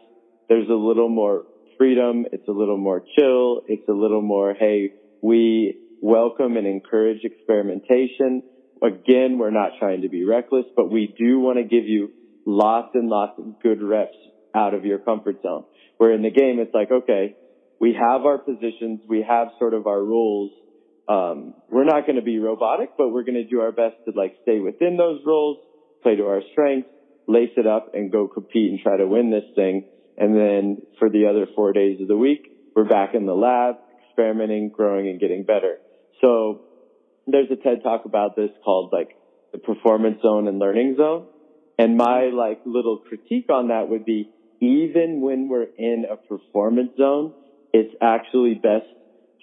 there's 0.49 0.69
a 0.69 0.73
little 0.73 1.09
more 1.09 1.43
freedom. 1.77 2.25
It's 2.31 2.47
a 2.47 2.51
little 2.51 2.77
more 2.77 3.01
chill. 3.17 3.63
It's 3.67 3.87
a 3.89 3.93
little 3.93 4.21
more, 4.21 4.53
hey, 4.53 4.93
we 5.21 5.77
welcome 6.01 6.57
and 6.57 6.67
encourage 6.67 7.23
experimentation. 7.23 8.43
Again, 8.81 9.37
we're 9.37 9.51
not 9.51 9.73
trying 9.79 10.01
to 10.01 10.09
be 10.09 10.25
reckless, 10.25 10.65
but 10.75 10.89
we 10.89 11.13
do 11.17 11.39
want 11.39 11.57
to 11.57 11.63
give 11.63 11.87
you 11.87 12.11
lots 12.45 12.89
and 12.95 13.07
lots 13.09 13.33
of 13.37 13.61
good 13.61 13.81
reps 13.81 14.17
out 14.55 14.73
of 14.73 14.85
your 14.85 14.97
comfort 14.99 15.41
zone. 15.43 15.65
Where 15.97 16.13
in 16.13 16.23
the 16.23 16.31
game, 16.31 16.59
it's 16.59 16.73
like, 16.73 16.91
okay, 16.91 17.35
we 17.79 17.93
have 17.93 18.25
our 18.25 18.39
positions, 18.39 19.01
we 19.07 19.23
have 19.27 19.49
sort 19.59 19.73
of 19.73 19.87
our 19.87 20.01
rules. 20.03 20.51
Um, 21.07 21.53
we're 21.69 21.83
not 21.83 22.05
going 22.05 22.15
to 22.15 22.21
be 22.21 22.39
robotic, 22.39 22.91
but 22.97 23.09
we're 23.09 23.23
going 23.23 23.35
to 23.35 23.43
do 23.43 23.61
our 23.61 23.71
best 23.71 23.95
to 24.05 24.13
like 24.15 24.35
stay 24.43 24.59
within 24.59 24.97
those 24.97 25.21
rules, 25.25 25.57
play 26.01 26.15
to 26.15 26.23
our 26.25 26.41
strengths, 26.51 26.89
lace 27.27 27.51
it 27.57 27.67
up 27.67 27.91
and 27.93 28.11
go 28.11 28.27
compete 28.27 28.71
and 28.71 28.79
try 28.79 28.97
to 28.97 29.07
win 29.07 29.29
this 29.29 29.45
thing. 29.55 29.85
And 30.17 30.35
then 30.35 30.81
for 30.99 31.09
the 31.09 31.27
other 31.27 31.47
four 31.55 31.73
days 31.73 32.01
of 32.01 32.07
the 32.07 32.17
week, 32.17 32.51
we're 32.75 32.85
back 32.85 33.13
in 33.13 33.25
the 33.25 33.33
lab, 33.33 33.75
experimenting, 34.07 34.69
growing 34.69 35.07
and 35.07 35.19
getting 35.19 35.43
better. 35.43 35.77
So 36.21 36.61
there's 37.27 37.49
a 37.51 37.55
TED 37.55 37.83
talk 37.83 38.05
about 38.05 38.35
this 38.35 38.49
called 38.63 38.91
like 38.91 39.09
the 39.51 39.59
performance 39.59 40.21
zone 40.21 40.47
and 40.47 40.59
learning 40.59 40.95
zone. 40.97 41.27
And 41.77 41.97
my 41.97 42.29
like 42.33 42.61
little 42.65 42.99
critique 43.07 43.49
on 43.49 43.69
that 43.69 43.89
would 43.89 44.05
be 44.05 44.29
even 44.59 45.21
when 45.21 45.49
we're 45.49 45.67
in 45.77 46.05
a 46.09 46.15
performance 46.15 46.91
zone, 46.97 47.33
it's 47.73 47.93
actually 48.01 48.55
best 48.55 48.85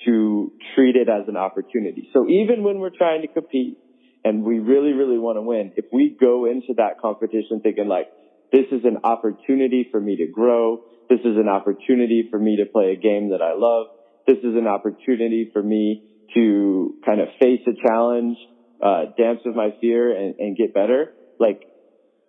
to 0.07 0.53
treat 0.75 0.95
it 0.95 1.09
as 1.09 1.27
an 1.29 1.37
opportunity. 1.37 2.09
So 2.13 2.29
even 2.29 2.63
when 2.63 2.79
we're 2.79 2.97
trying 2.97 3.23
to 3.23 3.29
compete 3.29 3.79
and 4.25 4.45
we 4.45 4.61
really, 4.61 4.93
really 4.93 5.19
want 5.19 5.37
to 5.37 5.43
win, 5.43 5.73
if 5.77 5.87
we 5.93 6.17
go 6.19 6.45
into 6.47 6.75
that 6.77 7.01
competition 7.01 7.61
thinking 7.63 7.89
like, 7.89 8.09
this 8.53 8.67
is 8.71 8.85
an 8.85 8.99
opportunity 9.05 9.89
for 9.91 10.01
me 10.01 10.17
to 10.17 10.27
grow. 10.27 10.85
This 11.11 11.21
is 11.21 11.37
an 11.37 11.49
opportunity 11.49 12.29
for 12.31 12.39
me 12.39 12.57
to 12.57 12.67
play 12.67 12.93
a 12.93 12.97
game 12.97 13.31
that 13.31 13.43
I 13.43 13.55
love. 13.55 13.89
This 14.27 14.39
is 14.39 14.57
an 14.57 14.67
opportunity 14.67 15.51
for 15.53 15.63
me 15.63 16.05
to 16.35 16.95
kind 17.05 17.21
of 17.21 17.29
face 17.41 17.61
a 17.67 17.73
challenge, 17.87 18.37
uh, 18.83 19.07
dance 19.17 19.41
with 19.45 19.55
my 19.55 19.71
fear 19.81 20.15
and, 20.17 20.35
and 20.39 20.57
get 20.57 20.75
better. 20.75 21.13
Like 21.39 21.63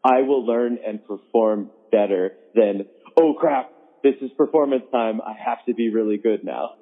I 0.03 0.21
will 0.21 0.45
learn 0.45 0.77
and 0.85 1.05
perform 1.05 1.71
better 1.91 2.33
than, 2.55 2.85
oh 3.17 3.33
crap, 3.39 3.71
this 4.03 4.15
is 4.21 4.31
performance 4.37 4.83
time. 4.91 5.21
I 5.21 5.33
have 5.33 5.65
to 5.67 5.73
be 5.73 5.89
really 5.93 6.17
good 6.17 6.43
now. 6.43 6.75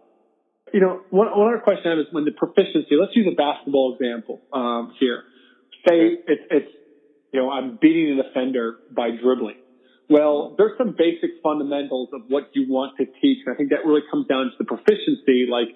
You 0.73 0.81
know, 0.81 1.01
one, 1.09 1.27
one 1.27 1.47
other 1.47 1.63
question 1.63 1.83
I 1.87 1.89
have 1.91 1.99
is 1.99 2.05
when 2.11 2.25
the 2.25 2.31
proficiency, 2.31 2.95
let's 2.99 3.15
use 3.15 3.27
a 3.31 3.35
basketball 3.35 3.95
example, 3.97 4.41
um, 4.51 4.93
here. 4.99 5.23
Say 5.87 6.19
it's, 6.27 6.43
it's, 6.51 6.71
you 7.31 7.39
know, 7.41 7.49
I'm 7.49 7.77
beating 7.81 8.19
an 8.19 8.25
offender 8.29 8.75
by 8.95 9.11
dribbling. 9.11 9.55
Well, 10.09 10.55
there's 10.57 10.77
some 10.77 10.95
basic 10.97 11.41
fundamentals 11.43 12.09
of 12.13 12.21
what 12.29 12.51
you 12.53 12.71
want 12.71 12.97
to 12.97 13.05
teach. 13.05 13.39
And 13.45 13.53
I 13.53 13.57
think 13.57 13.71
that 13.71 13.85
really 13.85 14.03
comes 14.09 14.27
down 14.27 14.45
to 14.45 14.51
the 14.57 14.65
proficiency, 14.65 15.47
like 15.49 15.67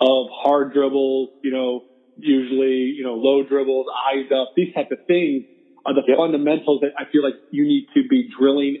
of 0.00 0.26
hard 0.30 0.72
dribbles, 0.72 1.30
you 1.42 1.50
know, 1.50 1.84
usually, 2.16 2.94
you 2.96 3.04
know, 3.04 3.14
low 3.14 3.42
dribbles, 3.42 3.86
eyes 4.10 4.30
up, 4.34 4.50
these 4.56 4.72
type 4.74 4.90
of 4.90 4.98
things 5.06 5.44
are 5.86 5.94
the 5.94 6.02
yep. 6.06 6.16
fundamentals 6.16 6.80
that 6.82 6.92
I 6.98 7.10
feel 7.10 7.22
like 7.22 7.34
you 7.50 7.64
need 7.64 7.86
to 7.94 8.02
be 8.08 8.28
drilling, 8.38 8.78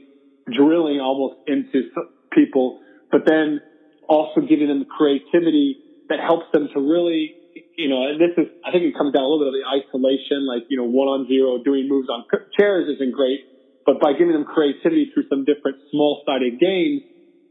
drilling 0.50 1.00
almost 1.00 1.36
into 1.46 1.88
people, 2.32 2.78
but 3.10 3.22
then 3.26 3.60
also 4.08 4.40
giving 4.40 4.68
them 4.68 4.80
the 4.80 4.90
creativity 4.90 5.78
that 6.08 6.18
helps 6.20 6.46
them 6.52 6.68
to 6.74 6.80
really, 6.80 7.34
you 7.76 7.88
know, 7.88 8.06
and 8.08 8.20
this 8.20 8.34
is, 8.36 8.50
I 8.64 8.72
think 8.72 8.84
it 8.84 8.94
comes 8.96 9.12
down 9.14 9.22
a 9.22 9.28
little 9.28 9.46
bit 9.46 9.54
of 9.54 9.58
the 9.58 9.66
isolation, 9.66 10.46
like, 10.46 10.64
you 10.68 10.76
know, 10.76 10.88
one 10.88 11.08
on 11.08 11.26
zero, 11.28 11.62
doing 11.62 11.88
moves 11.88 12.08
on 12.08 12.24
chairs 12.58 12.88
isn't 12.94 13.12
great, 13.12 13.40
but 13.86 14.00
by 14.00 14.12
giving 14.12 14.32
them 14.32 14.44
creativity 14.44 15.10
through 15.12 15.24
some 15.28 15.44
different 15.44 15.78
small 15.90 16.22
sided 16.26 16.58
games, 16.58 17.02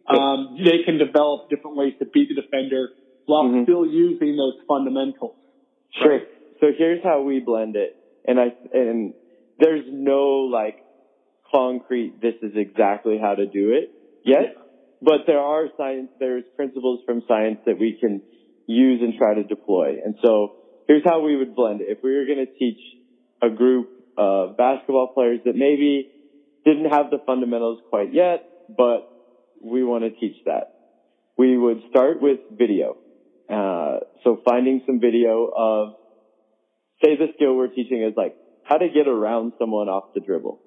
um, 0.07 0.55
they 0.63 0.83
can 0.85 0.97
develop 0.97 1.49
different 1.49 1.75
ways 1.75 1.93
to 1.99 2.05
beat 2.05 2.29
the 2.29 2.39
defender 2.39 2.89
while 3.27 3.43
mm-hmm. 3.43 3.63
still 3.63 3.85
using 3.85 4.35
those 4.35 4.55
fundamentals. 4.67 5.35
Sure. 6.01 6.11
Right? 6.11 6.27
So 6.59 6.67
here's 6.75 7.03
how 7.03 7.21
we 7.21 7.39
blend 7.39 7.75
it. 7.75 7.95
And 8.25 8.39
I, 8.39 8.47
and 8.73 9.13
there's 9.59 9.85
no 9.87 10.49
like 10.51 10.83
concrete, 11.53 12.19
this 12.21 12.33
is 12.41 12.53
exactly 12.55 13.19
how 13.21 13.35
to 13.35 13.45
do 13.45 13.71
it 13.71 13.91
yet. 14.25 14.57
But 15.01 15.27
there 15.27 15.39
are 15.39 15.67
science, 15.77 16.09
there's 16.19 16.43
principles 16.55 17.01
from 17.05 17.21
science 17.27 17.59
that 17.65 17.77
we 17.79 17.97
can 17.99 18.21
use 18.65 19.01
and 19.01 19.13
try 19.17 19.35
to 19.35 19.43
deploy. 19.43 19.97
And 20.03 20.15
so 20.23 20.55
here's 20.87 21.03
how 21.05 21.21
we 21.21 21.35
would 21.35 21.55
blend 21.55 21.81
it. 21.81 21.87
If 21.89 21.99
we 22.03 22.15
were 22.15 22.25
going 22.25 22.45
to 22.45 22.51
teach 22.57 22.79
a 23.41 23.49
group 23.49 23.89
of 24.17 24.57
basketball 24.57 25.13
players 25.13 25.41
that 25.45 25.55
maybe 25.55 26.09
didn't 26.65 26.91
have 26.91 27.11
the 27.11 27.19
fundamentals 27.25 27.79
quite 27.89 28.13
yet, 28.13 28.43
but 28.75 29.09
we 29.61 29.83
want 29.83 30.03
to 30.03 30.09
teach 30.09 30.43
that. 30.45 30.73
We 31.37 31.57
would 31.57 31.83
start 31.89 32.21
with 32.21 32.39
video. 32.51 32.97
Uh, 33.49 33.99
so 34.23 34.41
finding 34.43 34.81
some 34.85 34.99
video 34.99 35.49
of, 35.55 35.93
say 37.03 37.15
the 37.15 37.27
skill 37.35 37.55
we're 37.55 37.67
teaching 37.67 38.03
is 38.03 38.13
like 38.17 38.35
how 38.63 38.77
to 38.77 38.87
get 38.89 39.07
around 39.07 39.53
someone 39.59 39.87
off 39.87 40.13
the 40.13 40.19
dribble. 40.19 40.59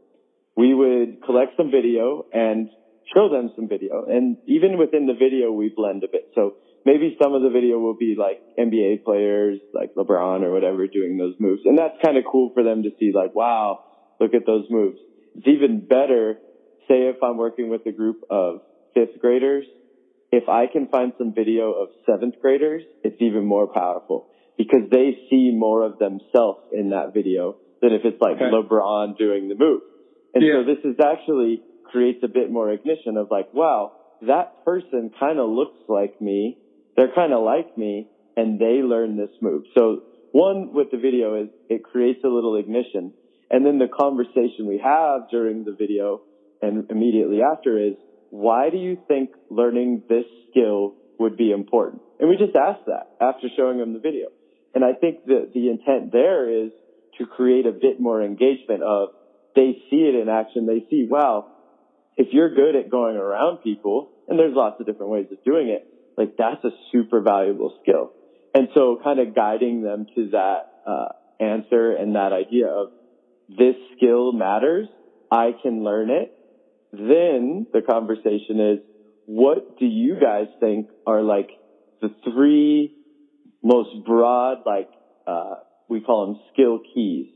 We 0.56 0.74
would 0.74 1.22
collect 1.24 1.52
some 1.56 1.70
video 1.70 2.26
and 2.32 2.68
show 3.14 3.28
them 3.28 3.50
some 3.56 3.68
video. 3.68 4.04
And 4.08 4.36
even 4.46 4.78
within 4.78 5.06
the 5.06 5.14
video, 5.14 5.52
we 5.52 5.72
blend 5.74 6.04
a 6.04 6.08
bit. 6.08 6.30
So 6.34 6.54
maybe 6.84 7.16
some 7.22 7.34
of 7.34 7.42
the 7.42 7.50
video 7.50 7.78
will 7.78 7.96
be 7.96 8.16
like 8.18 8.40
NBA 8.58 9.04
players, 9.04 9.60
like 9.74 9.94
LeBron 9.94 10.42
or 10.42 10.52
whatever, 10.52 10.86
doing 10.86 11.18
those 11.18 11.34
moves. 11.38 11.62
And 11.64 11.78
that's 11.78 11.94
kind 12.04 12.16
of 12.16 12.24
cool 12.30 12.50
for 12.54 12.62
them 12.62 12.82
to 12.84 12.90
see 12.98 13.12
like, 13.14 13.34
wow, 13.34 13.84
look 14.20 14.34
at 14.34 14.46
those 14.46 14.66
moves. 14.70 14.98
It's 15.36 15.46
even 15.46 15.86
better, 15.86 16.38
say 16.88 17.08
if 17.08 17.22
I'm 17.22 17.36
working 17.36 17.68
with 17.68 17.86
a 17.86 17.92
group 17.92 18.22
of 18.30 18.60
fifth 18.94 19.20
graders, 19.20 19.64
if 20.32 20.48
I 20.48 20.66
can 20.66 20.88
find 20.88 21.12
some 21.18 21.34
video 21.34 21.72
of 21.72 21.88
seventh 22.06 22.34
graders, 22.40 22.82
it's 23.02 23.20
even 23.20 23.44
more 23.44 23.66
powerful 23.66 24.28
because 24.56 24.88
they 24.90 25.18
see 25.30 25.52
more 25.54 25.84
of 25.84 25.98
themselves 25.98 26.60
in 26.72 26.90
that 26.90 27.12
video 27.14 27.56
than 27.80 27.92
if 27.92 28.02
it's 28.04 28.20
like 28.20 28.36
okay. 28.36 28.50
LeBron 28.52 29.16
doing 29.16 29.48
the 29.48 29.54
move. 29.54 29.80
And 30.34 30.44
yeah. 30.44 30.60
so 30.60 30.64
this 30.64 30.84
is 30.84 30.96
actually 31.00 31.62
creates 31.84 32.20
a 32.22 32.28
bit 32.28 32.50
more 32.50 32.70
ignition 32.70 33.16
of 33.16 33.28
like, 33.30 33.52
wow, 33.52 33.92
that 34.22 34.64
person 34.64 35.10
kind 35.18 35.38
of 35.38 35.48
looks 35.48 35.78
like 35.88 36.20
me. 36.20 36.58
They're 36.96 37.12
kind 37.14 37.32
of 37.32 37.42
like 37.42 37.76
me 37.76 38.08
and 38.36 38.60
they 38.60 38.82
learn 38.84 39.16
this 39.16 39.30
move. 39.40 39.64
So 39.76 40.02
one 40.32 40.72
with 40.72 40.90
the 40.92 40.98
video 40.98 41.42
is 41.42 41.48
it 41.68 41.82
creates 41.82 42.20
a 42.24 42.28
little 42.28 42.56
ignition. 42.56 43.12
And 43.50 43.66
then 43.66 43.78
the 43.78 43.88
conversation 43.88 44.66
we 44.66 44.80
have 44.84 45.28
during 45.30 45.64
the 45.64 45.72
video 45.72 46.20
and 46.62 46.88
immediately 46.90 47.40
after 47.42 47.78
is, 47.78 47.94
why 48.30 48.70
do 48.70 48.78
you 48.78 48.98
think 49.06 49.30
learning 49.50 50.02
this 50.08 50.24
skill 50.50 50.94
would 51.18 51.36
be 51.36 51.50
important? 51.50 52.02
And 52.18 52.28
we 52.28 52.36
just 52.36 52.56
ask 52.56 52.80
that 52.86 53.10
after 53.20 53.48
showing 53.56 53.78
them 53.78 53.92
the 53.92 53.98
video. 53.98 54.28
And 54.74 54.84
I 54.84 54.92
think 54.92 55.26
that 55.26 55.50
the 55.52 55.68
intent 55.68 56.12
there 56.12 56.48
is 56.48 56.70
to 57.18 57.26
create 57.26 57.66
a 57.66 57.72
bit 57.72 58.00
more 58.00 58.22
engagement 58.22 58.82
of 58.82 59.10
they 59.54 59.82
see 59.90 59.96
it 59.96 60.14
in 60.14 60.28
action. 60.28 60.66
They 60.66 60.86
see, 60.88 61.06
wow, 61.10 61.48
if 62.16 62.28
you're 62.32 62.54
good 62.54 62.76
at 62.76 62.90
going 62.90 63.16
around 63.16 63.58
people, 63.58 64.10
and 64.28 64.38
there's 64.38 64.54
lots 64.54 64.80
of 64.80 64.86
different 64.86 65.10
ways 65.10 65.26
of 65.32 65.42
doing 65.44 65.68
it, 65.68 65.86
like 66.16 66.36
that's 66.36 66.64
a 66.64 66.70
super 66.92 67.20
valuable 67.20 67.78
skill. 67.82 68.12
And 68.54 68.68
so 68.74 69.00
kind 69.02 69.18
of 69.18 69.34
guiding 69.34 69.82
them 69.82 70.06
to 70.14 70.30
that 70.30 70.70
uh, 70.86 71.08
answer 71.42 71.92
and 71.92 72.14
that 72.14 72.32
idea 72.32 72.66
of 72.68 72.90
this 73.48 73.74
skill 73.96 74.32
matters. 74.32 74.88
I 75.30 75.52
can 75.62 75.82
learn 75.84 76.10
it. 76.10 76.36
Then 76.92 77.66
the 77.72 77.82
conversation 77.82 78.60
is, 78.60 78.78
what 79.26 79.78
do 79.78 79.86
you 79.86 80.16
guys 80.20 80.46
think 80.58 80.88
are 81.06 81.22
like 81.22 81.50
the 82.00 82.10
three 82.24 82.92
most 83.62 83.90
broad, 84.04 84.58
like, 84.66 84.88
uh, 85.26 85.54
we 85.88 86.00
call 86.00 86.26
them 86.26 86.40
skill 86.52 86.80
keys. 86.94 87.26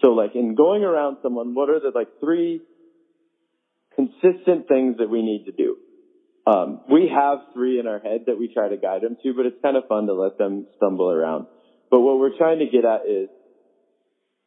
So 0.00 0.08
like 0.08 0.34
in 0.34 0.54
going 0.54 0.84
around 0.84 1.18
someone, 1.22 1.54
what 1.54 1.68
are 1.68 1.80
the 1.80 1.92
like 1.94 2.08
three 2.20 2.60
consistent 3.94 4.68
things 4.68 4.98
that 4.98 5.10
we 5.10 5.22
need 5.22 5.44
to 5.46 5.52
do? 5.52 5.76
Um, 6.46 6.80
we 6.90 7.10
have 7.14 7.40
three 7.52 7.78
in 7.78 7.86
our 7.86 7.98
head 7.98 8.22
that 8.26 8.38
we 8.38 8.48
try 8.48 8.68
to 8.68 8.76
guide 8.76 9.02
them 9.02 9.16
to, 9.22 9.34
but 9.34 9.44
it's 9.44 9.60
kind 9.62 9.76
of 9.76 9.86
fun 9.86 10.06
to 10.06 10.14
let 10.14 10.38
them 10.38 10.66
stumble 10.76 11.10
around. 11.10 11.46
But 11.90 12.00
what 12.00 12.18
we're 12.18 12.36
trying 12.38 12.60
to 12.60 12.66
get 12.66 12.84
at 12.84 13.02
is 13.06 13.28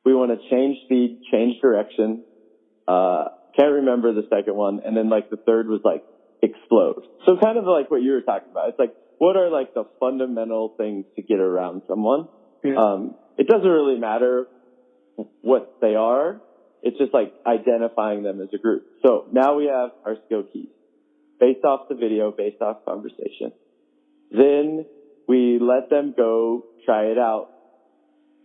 we 0.03 0.15
want 0.15 0.31
to 0.31 0.50
change 0.50 0.77
speed, 0.86 1.20
change 1.31 1.62
direction. 1.62 2.24
Uh, 2.88 3.25
can't 3.55 3.74
remember 3.74 4.13
the 4.13 4.27
second 4.29 4.55
one. 4.55 4.81
And 4.86 4.96
then 4.96 5.10
like 5.10 5.29
the 5.29 5.38
third 5.38 5.67
was 5.67 5.81
like 5.84 6.03
explode. 6.41 7.05
So 7.25 7.38
kind 7.41 7.58
of 7.58 7.65
like 7.65 7.91
what 7.91 8.01
you 8.01 8.12
were 8.13 8.22
talking 8.22 8.50
about. 8.51 8.70
It's 8.70 8.79
like, 8.79 8.93
what 9.17 9.36
are 9.36 9.50
like 9.50 9.74
the 9.74 9.84
fundamental 10.00 10.74
things 10.77 11.05
to 11.15 11.22
get 11.22 11.39
around 11.39 11.84
someone? 11.88 12.27
Yeah. 12.63 12.75
Um, 12.77 13.15
it 13.38 13.48
doesn't 13.48 13.67
really 13.67 14.00
matter 14.00 14.48
what 15.41 15.77
they 15.81 15.96
are. 15.96 16.41
It's 16.81 16.98
just 16.98 17.13
like 17.13 17.34
identifying 17.46 18.24
them 18.24 18.41
as 18.41 18.50
a 18.53 18.58
group. 18.58 18.86
So 19.05 19.27
now 19.31 19.55
we 19.55 19.65
have 19.65 19.91
our 20.05 20.15
skill 20.25 20.43
keys 20.51 20.70
based 21.39 21.63
off 21.63 21.89
the 21.89 21.96
video, 21.96 22.31
based 22.31 22.62
off 22.62 22.86
conversation. 22.86 23.51
Then 24.31 24.86
we 25.27 25.60
let 25.60 25.89
them 25.89 26.13
go 26.15 26.65
try 26.86 27.05
it 27.05 27.17
out 27.17 27.50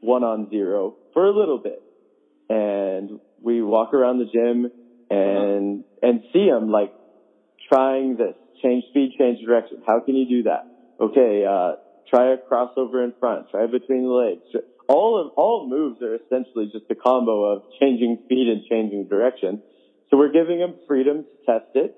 one 0.01 0.25
on 0.25 0.51
zero 0.51 0.97
for 1.15 1.27
a 1.27 1.37
little 1.37 1.59
bit. 1.59 1.83
And 2.49 3.21
we 3.43 3.63
walk 3.63 3.95
around 3.95 4.19
the 4.19 4.27
gym 4.27 4.71
and, 5.11 5.85
uh-huh. 5.85 6.09
and 6.09 6.23
see 6.33 6.49
them 6.51 6.71
like 6.71 6.93
trying 7.69 8.17
this, 8.17 8.35
change 8.63 8.85
speed, 8.91 9.13
change 9.19 9.45
direction. 9.45 9.83
How 9.87 10.01
can 10.01 10.15
you 10.17 10.29
do 10.29 10.43
that? 10.45 10.67
Okay, 11.01 11.45
uh, 11.45 11.77
try 12.09 12.33
a 12.33 12.37
crossover 12.37 13.05
in 13.05 13.13
front, 13.19 13.51
try 13.51 13.67
between 13.67 14.03
the 14.03 14.09
legs. 14.09 14.43
All 14.89 15.21
of, 15.21 15.33
all 15.37 15.69
moves 15.69 16.01
are 16.01 16.15
essentially 16.15 16.71
just 16.73 16.85
a 16.91 16.95
combo 16.95 17.45
of 17.45 17.63
changing 17.81 18.21
speed 18.25 18.49
and 18.49 18.63
changing 18.71 19.09
direction. 19.09 19.63
So 20.11 20.17
we're 20.17 20.33
giving 20.33 20.61
them 20.61 20.77
freedom 20.87 21.25
to 21.25 21.53
test 21.53 21.71
it 21.75 21.97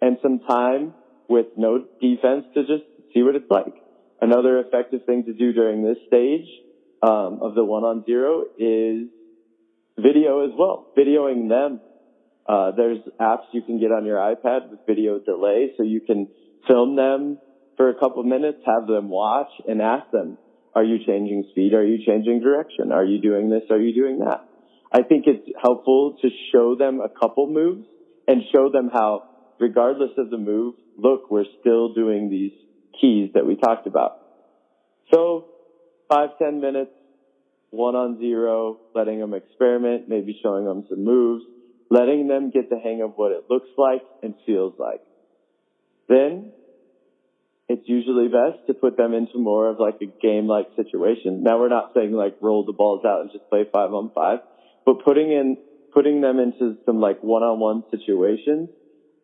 and 0.00 0.16
some 0.22 0.40
time 0.40 0.94
with 1.28 1.46
no 1.56 1.84
defense 2.00 2.46
to 2.54 2.62
just 2.62 2.84
see 3.12 3.22
what 3.22 3.36
it's 3.36 3.50
like. 3.50 3.74
Another 4.20 4.58
effective 4.58 5.04
thing 5.04 5.24
to 5.24 5.32
do 5.32 5.52
during 5.52 5.82
this 5.82 5.98
stage 6.06 6.46
um, 7.02 7.40
of 7.42 7.54
the 7.54 7.64
one 7.64 7.84
on 7.84 8.04
zero 8.04 8.44
is 8.58 9.08
video 9.98 10.44
as 10.46 10.52
well, 10.58 10.88
videoing 10.96 11.48
them. 11.48 11.80
Uh, 12.46 12.72
there's 12.76 12.98
apps 13.20 13.44
you 13.52 13.62
can 13.62 13.78
get 13.78 13.92
on 13.92 14.04
your 14.04 14.18
iPad 14.18 14.70
with 14.70 14.80
video 14.86 15.18
delay, 15.18 15.72
so 15.76 15.82
you 15.82 16.00
can 16.00 16.28
film 16.66 16.96
them 16.96 17.38
for 17.76 17.88
a 17.88 17.94
couple 17.94 18.22
minutes, 18.22 18.58
have 18.66 18.86
them 18.86 19.08
watch, 19.08 19.50
and 19.68 19.80
ask 19.80 20.10
them, 20.10 20.36
Are 20.74 20.84
you 20.84 20.98
changing 21.06 21.46
speed? 21.50 21.74
Are 21.74 21.84
you 21.84 22.04
changing 22.04 22.40
direction? 22.40 22.92
Are 22.92 23.04
you 23.04 23.20
doing 23.20 23.50
this? 23.50 23.62
Are 23.70 23.80
you 23.80 23.94
doing 23.94 24.18
that? 24.20 24.44
I 24.92 25.02
think 25.02 25.24
it's 25.26 25.48
helpful 25.62 26.16
to 26.20 26.28
show 26.52 26.74
them 26.74 27.00
a 27.00 27.08
couple 27.08 27.48
moves 27.48 27.86
and 28.26 28.42
show 28.52 28.70
them 28.70 28.90
how, 28.92 29.24
regardless 29.60 30.10
of 30.18 30.30
the 30.30 30.38
move, 30.38 30.74
look, 30.96 31.30
we're 31.30 31.44
still 31.60 31.94
doing 31.94 32.28
these 32.28 32.52
keys 33.00 33.30
that 33.34 33.46
we 33.46 33.56
talked 33.56 33.86
about. 33.86 34.18
So 35.12 35.46
five, 36.08 36.30
ten 36.38 36.60
minutes, 36.60 36.90
one 37.70 37.94
on 37.94 38.18
zero, 38.18 38.78
letting 38.94 39.20
them 39.20 39.32
experiment, 39.32 40.08
maybe 40.08 40.38
showing 40.42 40.64
them 40.64 40.84
some 40.88 41.04
moves, 41.04 41.44
letting 41.90 42.28
them 42.28 42.50
get 42.50 42.70
the 42.70 42.78
hang 42.78 43.02
of 43.02 43.12
what 43.16 43.32
it 43.32 43.44
looks 43.50 43.68
like 43.76 44.02
and 44.22 44.34
feels 44.46 44.74
like. 44.78 45.02
Then 46.08 46.52
it's 47.68 47.82
usually 47.86 48.28
best 48.28 48.66
to 48.66 48.74
put 48.74 48.96
them 48.96 49.12
into 49.12 49.38
more 49.38 49.68
of 49.68 49.78
like 49.78 49.96
a 50.00 50.06
game 50.06 50.46
like 50.46 50.66
situation. 50.76 51.42
Now 51.42 51.58
we're 51.58 51.68
not 51.68 51.90
saying 51.94 52.12
like 52.12 52.36
roll 52.40 52.64
the 52.64 52.72
balls 52.72 53.04
out 53.04 53.20
and 53.20 53.30
just 53.30 53.48
play 53.50 53.64
five 53.72 53.92
on 53.92 54.10
five, 54.14 54.38
but 54.84 55.04
putting 55.04 55.30
in, 55.30 55.56
putting 55.92 56.20
them 56.20 56.38
into 56.38 56.76
some 56.86 57.00
like 57.00 57.22
one 57.22 57.42
on 57.42 57.60
one 57.60 57.82
situations 57.90 58.70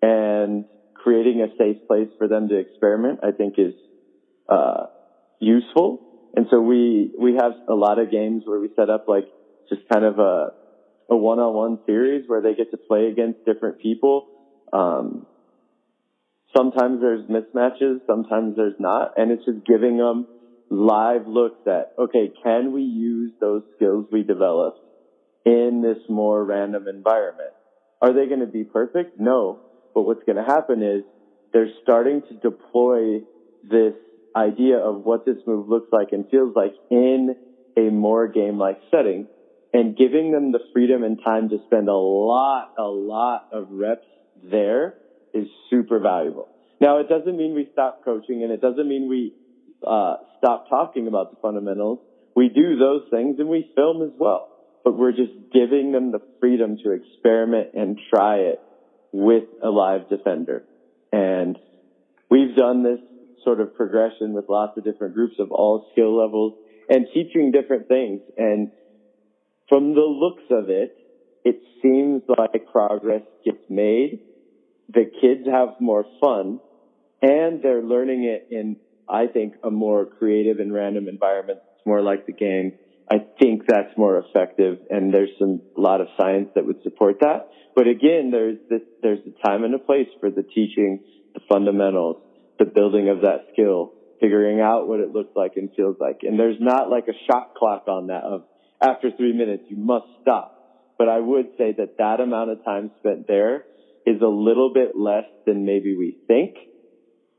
and 0.02 0.64
creating 0.94 1.40
a 1.42 1.48
safe 1.56 1.76
place 1.86 2.08
for 2.18 2.28
them 2.28 2.48
to 2.48 2.56
experiment, 2.58 3.20
I 3.22 3.30
think 3.32 3.54
is, 3.58 3.74
uh, 4.48 4.86
useful. 5.40 6.00
And 6.34 6.46
so 6.50 6.60
we, 6.60 7.10
we 7.18 7.34
have 7.34 7.52
a 7.68 7.74
lot 7.74 7.98
of 7.98 8.10
games 8.10 8.42
where 8.44 8.60
we 8.60 8.70
set 8.76 8.90
up 8.90 9.06
like 9.08 9.26
just 9.68 9.82
kind 9.92 10.04
of 10.04 10.18
a, 10.18 10.50
a 11.08 11.16
one 11.16 11.38
on 11.38 11.54
one 11.54 11.78
series 11.86 12.24
where 12.26 12.40
they 12.40 12.54
get 12.54 12.70
to 12.70 12.76
play 12.76 13.06
against 13.06 13.44
different 13.44 13.78
people. 13.78 14.26
Um, 14.72 15.26
sometimes 16.56 17.00
there's 17.00 17.26
mismatches, 17.28 18.00
sometimes 18.06 18.56
there's 18.56 18.74
not, 18.78 19.12
and 19.16 19.30
it's 19.30 19.44
just 19.44 19.64
giving 19.66 19.96
them 19.96 20.26
live 20.70 21.26
looks 21.26 21.60
at, 21.66 21.92
okay, 21.98 22.30
can 22.42 22.72
we 22.72 22.82
use 22.82 23.32
those 23.40 23.62
skills 23.76 24.06
we 24.10 24.22
developed 24.22 24.80
in 25.44 25.80
this 25.82 25.98
more 26.08 26.44
random 26.44 26.88
environment? 26.88 27.50
Are 28.02 28.12
they 28.12 28.26
going 28.26 28.40
to 28.40 28.46
be 28.46 28.64
perfect? 28.64 29.18
No. 29.18 29.60
But 29.94 30.02
what's 30.02 30.22
going 30.24 30.36
to 30.36 30.44
happen 30.44 30.82
is 30.82 31.04
they're 31.52 31.70
starting 31.82 32.22
to 32.28 32.34
deploy 32.34 33.20
this 33.62 33.94
idea 34.36 34.78
of 34.78 35.04
what 35.04 35.24
this 35.24 35.38
move 35.46 35.68
looks 35.68 35.88
like 35.92 36.08
and 36.12 36.28
feels 36.28 36.54
like 36.54 36.74
in 36.90 37.34
a 37.76 37.90
more 37.90 38.28
game-like 38.28 38.78
setting 38.90 39.26
and 39.72 39.96
giving 39.96 40.32
them 40.32 40.52
the 40.52 40.60
freedom 40.72 41.02
and 41.02 41.18
time 41.22 41.48
to 41.50 41.58
spend 41.66 41.88
a 41.88 41.94
lot, 41.94 42.74
a 42.78 42.82
lot 42.82 43.48
of 43.52 43.68
reps 43.70 44.06
there 44.42 44.94
is 45.34 45.46
super 45.70 45.98
valuable. 45.98 46.48
Now, 46.80 46.98
it 46.98 47.08
doesn't 47.08 47.36
mean 47.36 47.54
we 47.54 47.68
stop 47.72 48.04
coaching 48.04 48.42
and 48.42 48.52
it 48.52 48.60
doesn't 48.60 48.86
mean 48.88 49.08
we 49.08 49.34
uh, 49.86 50.16
stop 50.38 50.68
talking 50.68 51.08
about 51.08 51.30
the 51.30 51.36
fundamentals. 51.40 52.00
We 52.34 52.48
do 52.48 52.76
those 52.76 53.02
things 53.10 53.36
and 53.38 53.48
we 53.48 53.70
film 53.74 54.02
as 54.02 54.12
well, 54.18 54.48
but 54.84 54.96
we're 54.96 55.12
just 55.12 55.32
giving 55.52 55.92
them 55.92 56.12
the 56.12 56.20
freedom 56.40 56.76
to 56.84 56.92
experiment 56.92 57.68
and 57.74 57.98
try 58.10 58.36
it 58.38 58.60
with 59.12 59.44
a 59.62 59.68
live 59.70 60.08
defender. 60.08 60.64
And 61.12 61.58
we've 62.30 62.54
done 62.54 62.82
this 62.82 63.00
sort 63.42 63.60
of 63.60 63.74
progression 63.74 64.34
with 64.34 64.46
lots 64.48 64.76
of 64.76 64.84
different 64.84 65.14
groups 65.14 65.36
of 65.38 65.50
all 65.50 65.88
skill 65.92 66.18
levels 66.18 66.54
and 66.88 67.06
teaching 67.14 67.52
different 67.52 67.88
things. 67.88 68.20
And 68.36 68.70
from 69.68 69.94
the 69.94 70.00
looks 70.00 70.44
of 70.50 70.70
it, 70.70 70.96
it 71.44 71.60
seems 71.82 72.22
like 72.28 72.66
progress 72.70 73.22
gets 73.44 73.62
made. 73.68 74.20
The 74.88 75.10
kids 75.20 75.46
have 75.50 75.80
more 75.80 76.04
fun 76.20 76.60
and 77.22 77.62
they're 77.62 77.82
learning 77.82 78.24
it 78.24 78.48
in, 78.50 78.76
I 79.08 79.26
think, 79.26 79.54
a 79.62 79.70
more 79.70 80.06
creative 80.06 80.58
and 80.58 80.72
random 80.72 81.08
environment. 81.08 81.60
It's 81.76 81.86
more 81.86 82.02
like 82.02 82.26
the 82.26 82.32
game. 82.32 82.72
I 83.10 83.18
think 83.40 83.62
that's 83.66 83.96
more 83.96 84.18
effective 84.18 84.78
and 84.90 85.12
there's 85.12 85.30
some, 85.38 85.62
a 85.76 85.80
lot 85.80 86.00
of 86.00 86.08
science 86.16 86.50
that 86.54 86.66
would 86.66 86.82
support 86.82 87.20
that. 87.20 87.48
But 87.74 87.88
again, 87.88 88.30
there's 88.30 88.58
this, 88.70 88.82
there's 89.02 89.20
a 89.20 89.46
time 89.46 89.64
and 89.64 89.74
a 89.74 89.78
place 89.78 90.08
for 90.20 90.30
the 90.30 90.42
teaching, 90.42 91.04
the 91.34 91.40
fundamentals, 91.48 92.22
the 92.58 92.64
building 92.64 93.08
of 93.08 93.20
that 93.20 93.48
skill, 93.52 93.92
figuring 94.20 94.60
out 94.60 94.88
what 94.88 95.00
it 95.00 95.12
looks 95.12 95.36
like 95.36 95.52
and 95.56 95.70
feels 95.76 95.96
like. 96.00 96.20
And 96.22 96.38
there's 96.38 96.56
not 96.58 96.88
like 96.90 97.06
a 97.08 97.16
shot 97.30 97.54
clock 97.54 97.84
on 97.88 98.08
that 98.08 98.24
of 98.24 98.44
after 98.80 99.10
three 99.10 99.32
minutes, 99.32 99.64
you 99.68 99.76
must 99.76 100.06
stop. 100.22 100.52
But 100.98 101.08
I 101.08 101.20
would 101.20 101.50
say 101.58 101.74
that 101.76 101.98
that 101.98 102.20
amount 102.20 102.50
of 102.50 102.64
time 102.64 102.90
spent 103.00 103.26
there 103.26 103.64
is 104.06 104.20
a 104.22 104.26
little 104.26 104.72
bit 104.72 104.96
less 104.96 105.24
than 105.44 105.64
maybe 105.64 105.96
we 105.96 106.16
think. 106.26 106.56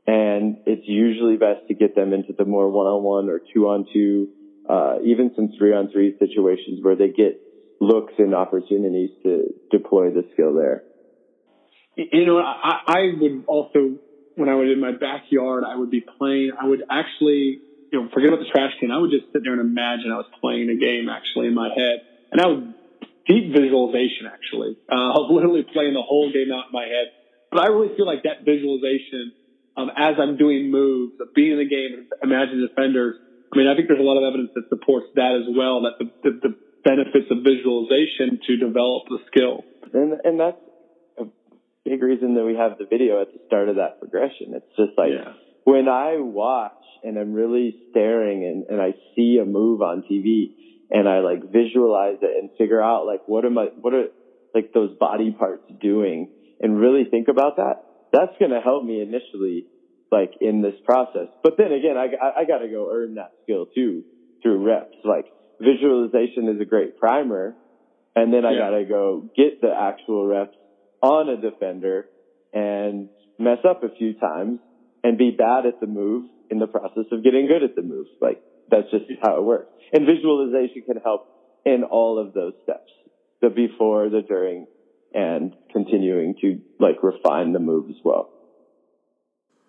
And 0.06 0.58
it's 0.64 0.86
usually 0.86 1.36
best 1.36 1.66
to 1.68 1.74
get 1.74 1.94
them 1.94 2.12
into 2.12 2.32
the 2.32 2.44
more 2.44 2.70
one-on-one 2.70 3.28
or 3.28 3.40
two-on-two, 3.52 4.28
uh, 4.68 4.98
even 5.04 5.32
some 5.36 5.50
three-on-three 5.58 6.16
situations 6.18 6.78
where 6.82 6.96
they 6.96 7.08
get 7.08 7.40
looks 7.80 8.14
and 8.18 8.34
opportunities 8.34 9.10
to 9.22 9.54
deploy 9.70 10.10
the 10.10 10.24
skill 10.32 10.54
there. 10.54 10.84
You 11.96 12.26
know, 12.26 12.38
I, 12.38 12.80
I 12.86 12.98
would 13.20 13.44
also, 13.46 13.98
when 14.36 14.48
I 14.48 14.54
was 14.54 14.70
in 14.72 14.80
my 14.80 14.92
backyard, 14.92 15.64
I 15.66 15.76
would 15.76 15.90
be 15.90 16.04
playing, 16.16 16.52
I 16.60 16.66
would 16.66 16.82
actually 16.88 17.60
you 17.92 18.02
know, 18.02 18.08
forget 18.12 18.28
about 18.28 18.40
the 18.40 18.50
trash 18.50 18.72
can. 18.80 18.90
I 18.90 18.98
would 18.98 19.10
just 19.10 19.32
sit 19.32 19.42
there 19.42 19.52
and 19.52 19.62
imagine 19.62 20.12
I 20.12 20.20
was 20.20 20.30
playing 20.40 20.68
a 20.68 20.76
game 20.76 21.08
actually 21.08 21.48
in 21.48 21.54
my 21.54 21.68
head. 21.72 22.04
And 22.32 22.40
that 22.40 22.48
was 22.48 22.62
deep 23.26 23.52
visualization 23.52 24.28
actually. 24.28 24.76
Uh, 24.88 25.12
I 25.14 25.18
was 25.24 25.30
literally 25.32 25.64
playing 25.64 25.94
the 25.94 26.04
whole 26.04 26.30
game 26.32 26.52
out 26.52 26.68
in 26.68 26.72
my 26.72 26.84
head. 26.84 27.12
But 27.50 27.64
I 27.64 27.72
really 27.72 27.96
feel 27.96 28.04
like 28.04 28.28
that 28.28 28.44
visualization, 28.44 29.32
um, 29.76 29.88
as 29.96 30.20
I'm 30.20 30.36
doing 30.36 30.70
moves, 30.70 31.16
of 31.20 31.32
being 31.32 31.56
in 31.56 31.58
the 31.58 31.68
game 31.68 31.96
and 31.96 32.04
imagine 32.20 32.60
defenders. 32.60 33.16
I 33.48 33.56
mean, 33.56 33.68
I 33.68 33.74
think 33.74 33.88
there's 33.88 34.00
a 34.00 34.04
lot 34.04 34.20
of 34.20 34.28
evidence 34.28 34.52
that 34.52 34.68
supports 34.68 35.08
that 35.16 35.32
as 35.32 35.48
well, 35.48 35.88
that 35.88 35.96
the, 35.96 36.12
the, 36.20 36.32
the 36.44 36.52
benefits 36.84 37.32
of 37.32 37.40
visualization 37.40 38.36
to 38.44 38.56
develop 38.60 39.08
the 39.08 39.24
skill. 39.32 39.64
And, 39.96 40.20
and 40.24 40.36
that's 40.36 40.60
a 41.16 41.24
big 41.88 42.02
reason 42.02 42.34
that 42.34 42.44
we 42.44 42.54
have 42.54 42.76
the 42.76 42.84
video 42.84 43.22
at 43.22 43.32
the 43.32 43.40
start 43.46 43.72
of 43.72 43.76
that 43.76 43.98
progression. 43.98 44.52
It's 44.52 44.68
just 44.76 44.92
like, 45.00 45.16
yeah. 45.16 45.32
When 45.68 45.86
I 45.86 46.16
watch 46.16 46.72
and 47.04 47.18
I'm 47.18 47.34
really 47.34 47.76
staring 47.90 48.42
and, 48.44 48.64
and 48.70 48.80
I 48.80 48.94
see 49.14 49.38
a 49.40 49.44
move 49.44 49.82
on 49.82 50.02
TV 50.10 50.54
and 50.90 51.06
I 51.06 51.18
like 51.18 51.42
visualize 51.52 52.16
it 52.22 52.30
and 52.40 52.48
figure 52.56 52.82
out 52.82 53.04
like 53.04 53.20
what 53.26 53.44
am 53.44 53.58
I, 53.58 53.66
what 53.78 53.92
are 53.92 54.06
like 54.54 54.72
those 54.72 54.96
body 54.98 55.30
parts 55.30 55.64
doing 55.78 56.30
and 56.58 56.80
really 56.80 57.04
think 57.04 57.28
about 57.28 57.56
that, 57.56 57.84
that's 58.14 58.32
going 58.38 58.50
to 58.50 58.62
help 58.62 58.82
me 58.82 59.02
initially 59.02 59.66
like 60.10 60.32
in 60.40 60.62
this 60.62 60.74
process. 60.86 61.28
But 61.42 61.58
then 61.58 61.72
again, 61.72 61.98
I, 61.98 62.06
I, 62.16 62.40
I 62.40 62.44
got 62.46 62.58
to 62.58 62.68
go 62.68 62.90
earn 62.90 63.16
that 63.16 63.32
skill 63.42 63.66
too 63.74 64.04
through 64.42 64.64
reps. 64.64 64.96
Like 65.04 65.26
visualization 65.60 66.48
is 66.48 66.62
a 66.62 66.64
great 66.64 66.96
primer. 66.96 67.54
And 68.16 68.32
then 68.32 68.46
I 68.46 68.52
yeah. 68.52 68.58
got 68.58 68.70
to 68.70 68.84
go 68.86 69.28
get 69.36 69.60
the 69.60 69.74
actual 69.78 70.26
reps 70.26 70.56
on 71.02 71.28
a 71.28 71.36
defender 71.36 72.06
and 72.54 73.10
mess 73.38 73.58
up 73.68 73.84
a 73.84 73.94
few 73.94 74.14
times 74.14 74.60
and 75.04 75.18
be 75.18 75.30
bad 75.30 75.66
at 75.66 75.80
the 75.80 75.86
move 75.86 76.28
in 76.50 76.58
the 76.58 76.66
process 76.66 77.04
of 77.12 77.22
getting 77.22 77.46
good 77.46 77.62
at 77.62 77.76
the 77.76 77.82
move. 77.82 78.06
Like 78.20 78.42
that's 78.70 78.90
just 78.90 79.04
how 79.22 79.38
it 79.38 79.44
works. 79.44 79.70
And 79.92 80.06
visualization 80.06 80.82
can 80.86 80.96
help 81.02 81.26
in 81.64 81.84
all 81.84 82.18
of 82.18 82.34
those 82.34 82.54
steps. 82.62 82.90
The 83.40 83.50
before, 83.50 84.08
the 84.08 84.22
during, 84.22 84.66
and 85.14 85.54
continuing 85.72 86.34
to 86.40 86.60
like 86.80 87.02
refine 87.02 87.52
the 87.52 87.60
move 87.60 87.88
as 87.90 87.96
well. 88.04 88.30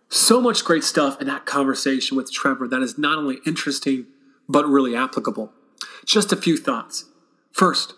So 0.10 0.42
much 0.42 0.65
great 0.65 0.84
stuff 0.84 1.22
in 1.22 1.28
that 1.28 1.46
conversation 1.46 2.18
with 2.18 2.32
Trevor 2.32 2.68
that 2.68 2.82
is 2.82 2.98
not 2.98 3.20
only 3.20 3.38
interesting, 3.46 4.08
but 4.48 4.65
really 4.65 4.96
applicable. 4.96 5.54
Just 6.04 6.32
a 6.32 6.36
few 6.36 6.58
thoughts. 6.58 7.06
First, 7.52 7.94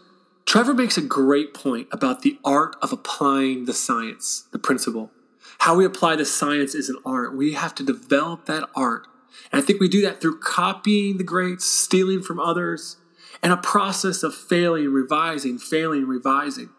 Trevor 0.46 0.74
makes 0.74 0.98
a 0.98 1.02
great 1.02 1.54
point 1.54 1.88
about 1.91 2.22
the 2.22 2.38
art 2.44 2.76
of 2.82 2.91
applying 2.91 3.65
the 3.65 3.74
science, 3.74 4.48
the 4.52 4.60
principle. 4.60 5.12
How 5.59 5.75
we 5.75 5.85
apply 5.85 6.15
the 6.15 6.25
science 6.25 6.75
is 6.75 6.89
an 6.89 6.97
art. 7.05 7.35
We 7.35 7.53
have 7.53 7.75
to 7.75 7.83
develop 7.83 8.45
that 8.45 8.69
art. 8.75 9.07
And 9.51 9.61
I 9.61 9.65
think 9.65 9.79
we 9.79 9.87
do 9.87 10.01
that 10.01 10.21
through 10.21 10.39
copying 10.39 11.17
the 11.17 11.23
greats, 11.23 11.65
stealing 11.65 12.21
from 12.21 12.39
others, 12.39 12.97
and 13.41 13.53
a 13.53 13.57
process 13.57 14.23
of 14.23 14.35
failing, 14.35 14.91
revising, 14.91 15.57
failing, 15.57 16.07
revising. 16.07 16.69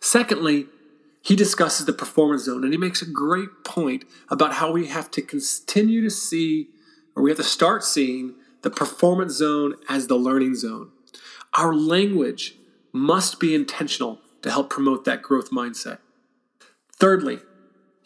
Secondly, 0.00 0.66
he 1.22 1.34
discusses 1.34 1.86
the 1.86 1.92
performance 1.92 2.44
zone 2.44 2.62
and 2.62 2.72
he 2.72 2.78
makes 2.78 3.02
a 3.02 3.10
great 3.10 3.64
point 3.64 4.04
about 4.30 4.54
how 4.54 4.70
we 4.70 4.86
have 4.86 5.10
to 5.12 5.22
continue 5.22 6.00
to 6.00 6.10
see, 6.10 6.68
or 7.16 7.22
we 7.22 7.30
have 7.30 7.38
to 7.38 7.44
start 7.44 7.82
seeing, 7.82 8.34
the 8.62 8.70
performance 8.70 9.32
zone 9.34 9.74
as 9.88 10.06
the 10.06 10.16
learning 10.16 10.54
zone. 10.54 10.90
Our 11.54 11.74
language 11.74 12.54
must 12.92 13.40
be 13.40 13.54
intentional 13.54 14.20
to 14.42 14.50
help 14.50 14.70
promote 14.70 15.04
that 15.04 15.22
growth 15.22 15.50
mindset. 15.50 15.98
Thirdly, 16.92 17.40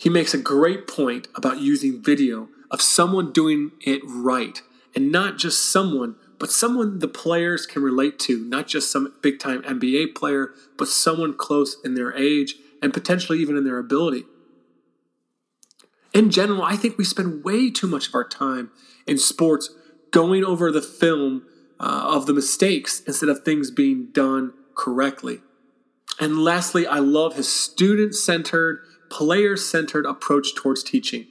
he 0.00 0.08
makes 0.08 0.32
a 0.32 0.38
great 0.38 0.86
point 0.86 1.28
about 1.34 1.60
using 1.60 2.02
video 2.02 2.48
of 2.70 2.80
someone 2.80 3.32
doing 3.32 3.72
it 3.82 4.00
right 4.06 4.62
and 4.94 5.12
not 5.12 5.36
just 5.36 5.70
someone, 5.70 6.16
but 6.38 6.50
someone 6.50 7.00
the 7.00 7.06
players 7.06 7.66
can 7.66 7.82
relate 7.82 8.18
to, 8.20 8.42
not 8.42 8.66
just 8.66 8.90
some 8.90 9.12
big 9.20 9.38
time 9.38 9.62
NBA 9.62 10.14
player, 10.14 10.54
but 10.78 10.88
someone 10.88 11.36
close 11.36 11.76
in 11.84 11.96
their 11.96 12.16
age 12.16 12.54
and 12.80 12.94
potentially 12.94 13.40
even 13.40 13.58
in 13.58 13.64
their 13.64 13.76
ability. 13.76 14.24
In 16.14 16.30
general, 16.30 16.62
I 16.62 16.76
think 16.76 16.96
we 16.96 17.04
spend 17.04 17.44
way 17.44 17.70
too 17.70 17.86
much 17.86 18.08
of 18.08 18.14
our 18.14 18.26
time 18.26 18.70
in 19.06 19.18
sports 19.18 19.68
going 20.12 20.42
over 20.42 20.72
the 20.72 20.80
film 20.80 21.42
uh, 21.78 22.08
of 22.14 22.24
the 22.24 22.32
mistakes 22.32 23.02
instead 23.06 23.28
of 23.28 23.44
things 23.44 23.70
being 23.70 24.06
done 24.12 24.54
correctly. 24.74 25.40
And 26.18 26.42
lastly, 26.42 26.86
I 26.86 27.00
love 27.00 27.36
his 27.36 27.52
student 27.52 28.14
centered, 28.14 28.82
player 29.11 29.57
centered 29.57 30.07
approach 30.07 30.55
towards 30.55 30.83
teaching. 30.83 31.27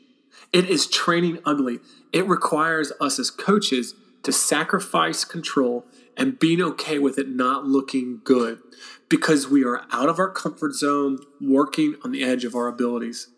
It 0.52 0.70
is 0.70 0.88
training 0.88 1.40
ugly. 1.46 1.80
It 2.12 2.28
requires 2.28 2.92
us 3.00 3.20
as 3.20 3.32
coaches 3.32 3.96
to 4.24 4.32
sacrifice 4.32 5.24
control 5.24 5.86
and 6.18 6.38
being 6.38 6.62
okay 6.62 7.00
with 7.00 7.18
it 7.18 7.30
not 7.30 7.66
looking 7.66 8.20
good 8.24 8.60
because 9.08 9.48
we 9.48 9.64
are 9.64 9.86
out 9.92 10.10
of 10.10 10.20
our 10.20 10.30
comfort 10.30 10.74
zone, 10.74 11.20
working 11.42 11.96
on 12.04 12.12
the 12.12 12.24
edge 12.24 12.46
of 12.46 12.56
our 12.56 12.68
abilities. 12.68 13.30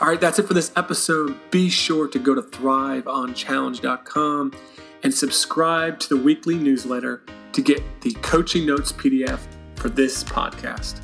All 0.00 0.08
right, 0.08 0.20
that's 0.20 0.38
it 0.38 0.46
for 0.46 0.54
this 0.54 0.70
episode. 0.76 1.36
Be 1.50 1.68
sure 1.70 2.06
to 2.08 2.18
go 2.18 2.34
to 2.34 2.42
thriveonchallenge.com 2.42 4.52
and 5.02 5.14
subscribe 5.14 5.98
to 6.00 6.10
the 6.10 6.16
weekly 6.16 6.56
newsletter 6.56 7.22
to 7.52 7.62
get 7.62 7.82
the 8.02 8.12
coaching 8.22 8.66
notes 8.66 8.92
PDF 8.92 9.40
for 9.76 9.88
this 9.88 10.22
podcast. 10.22 11.00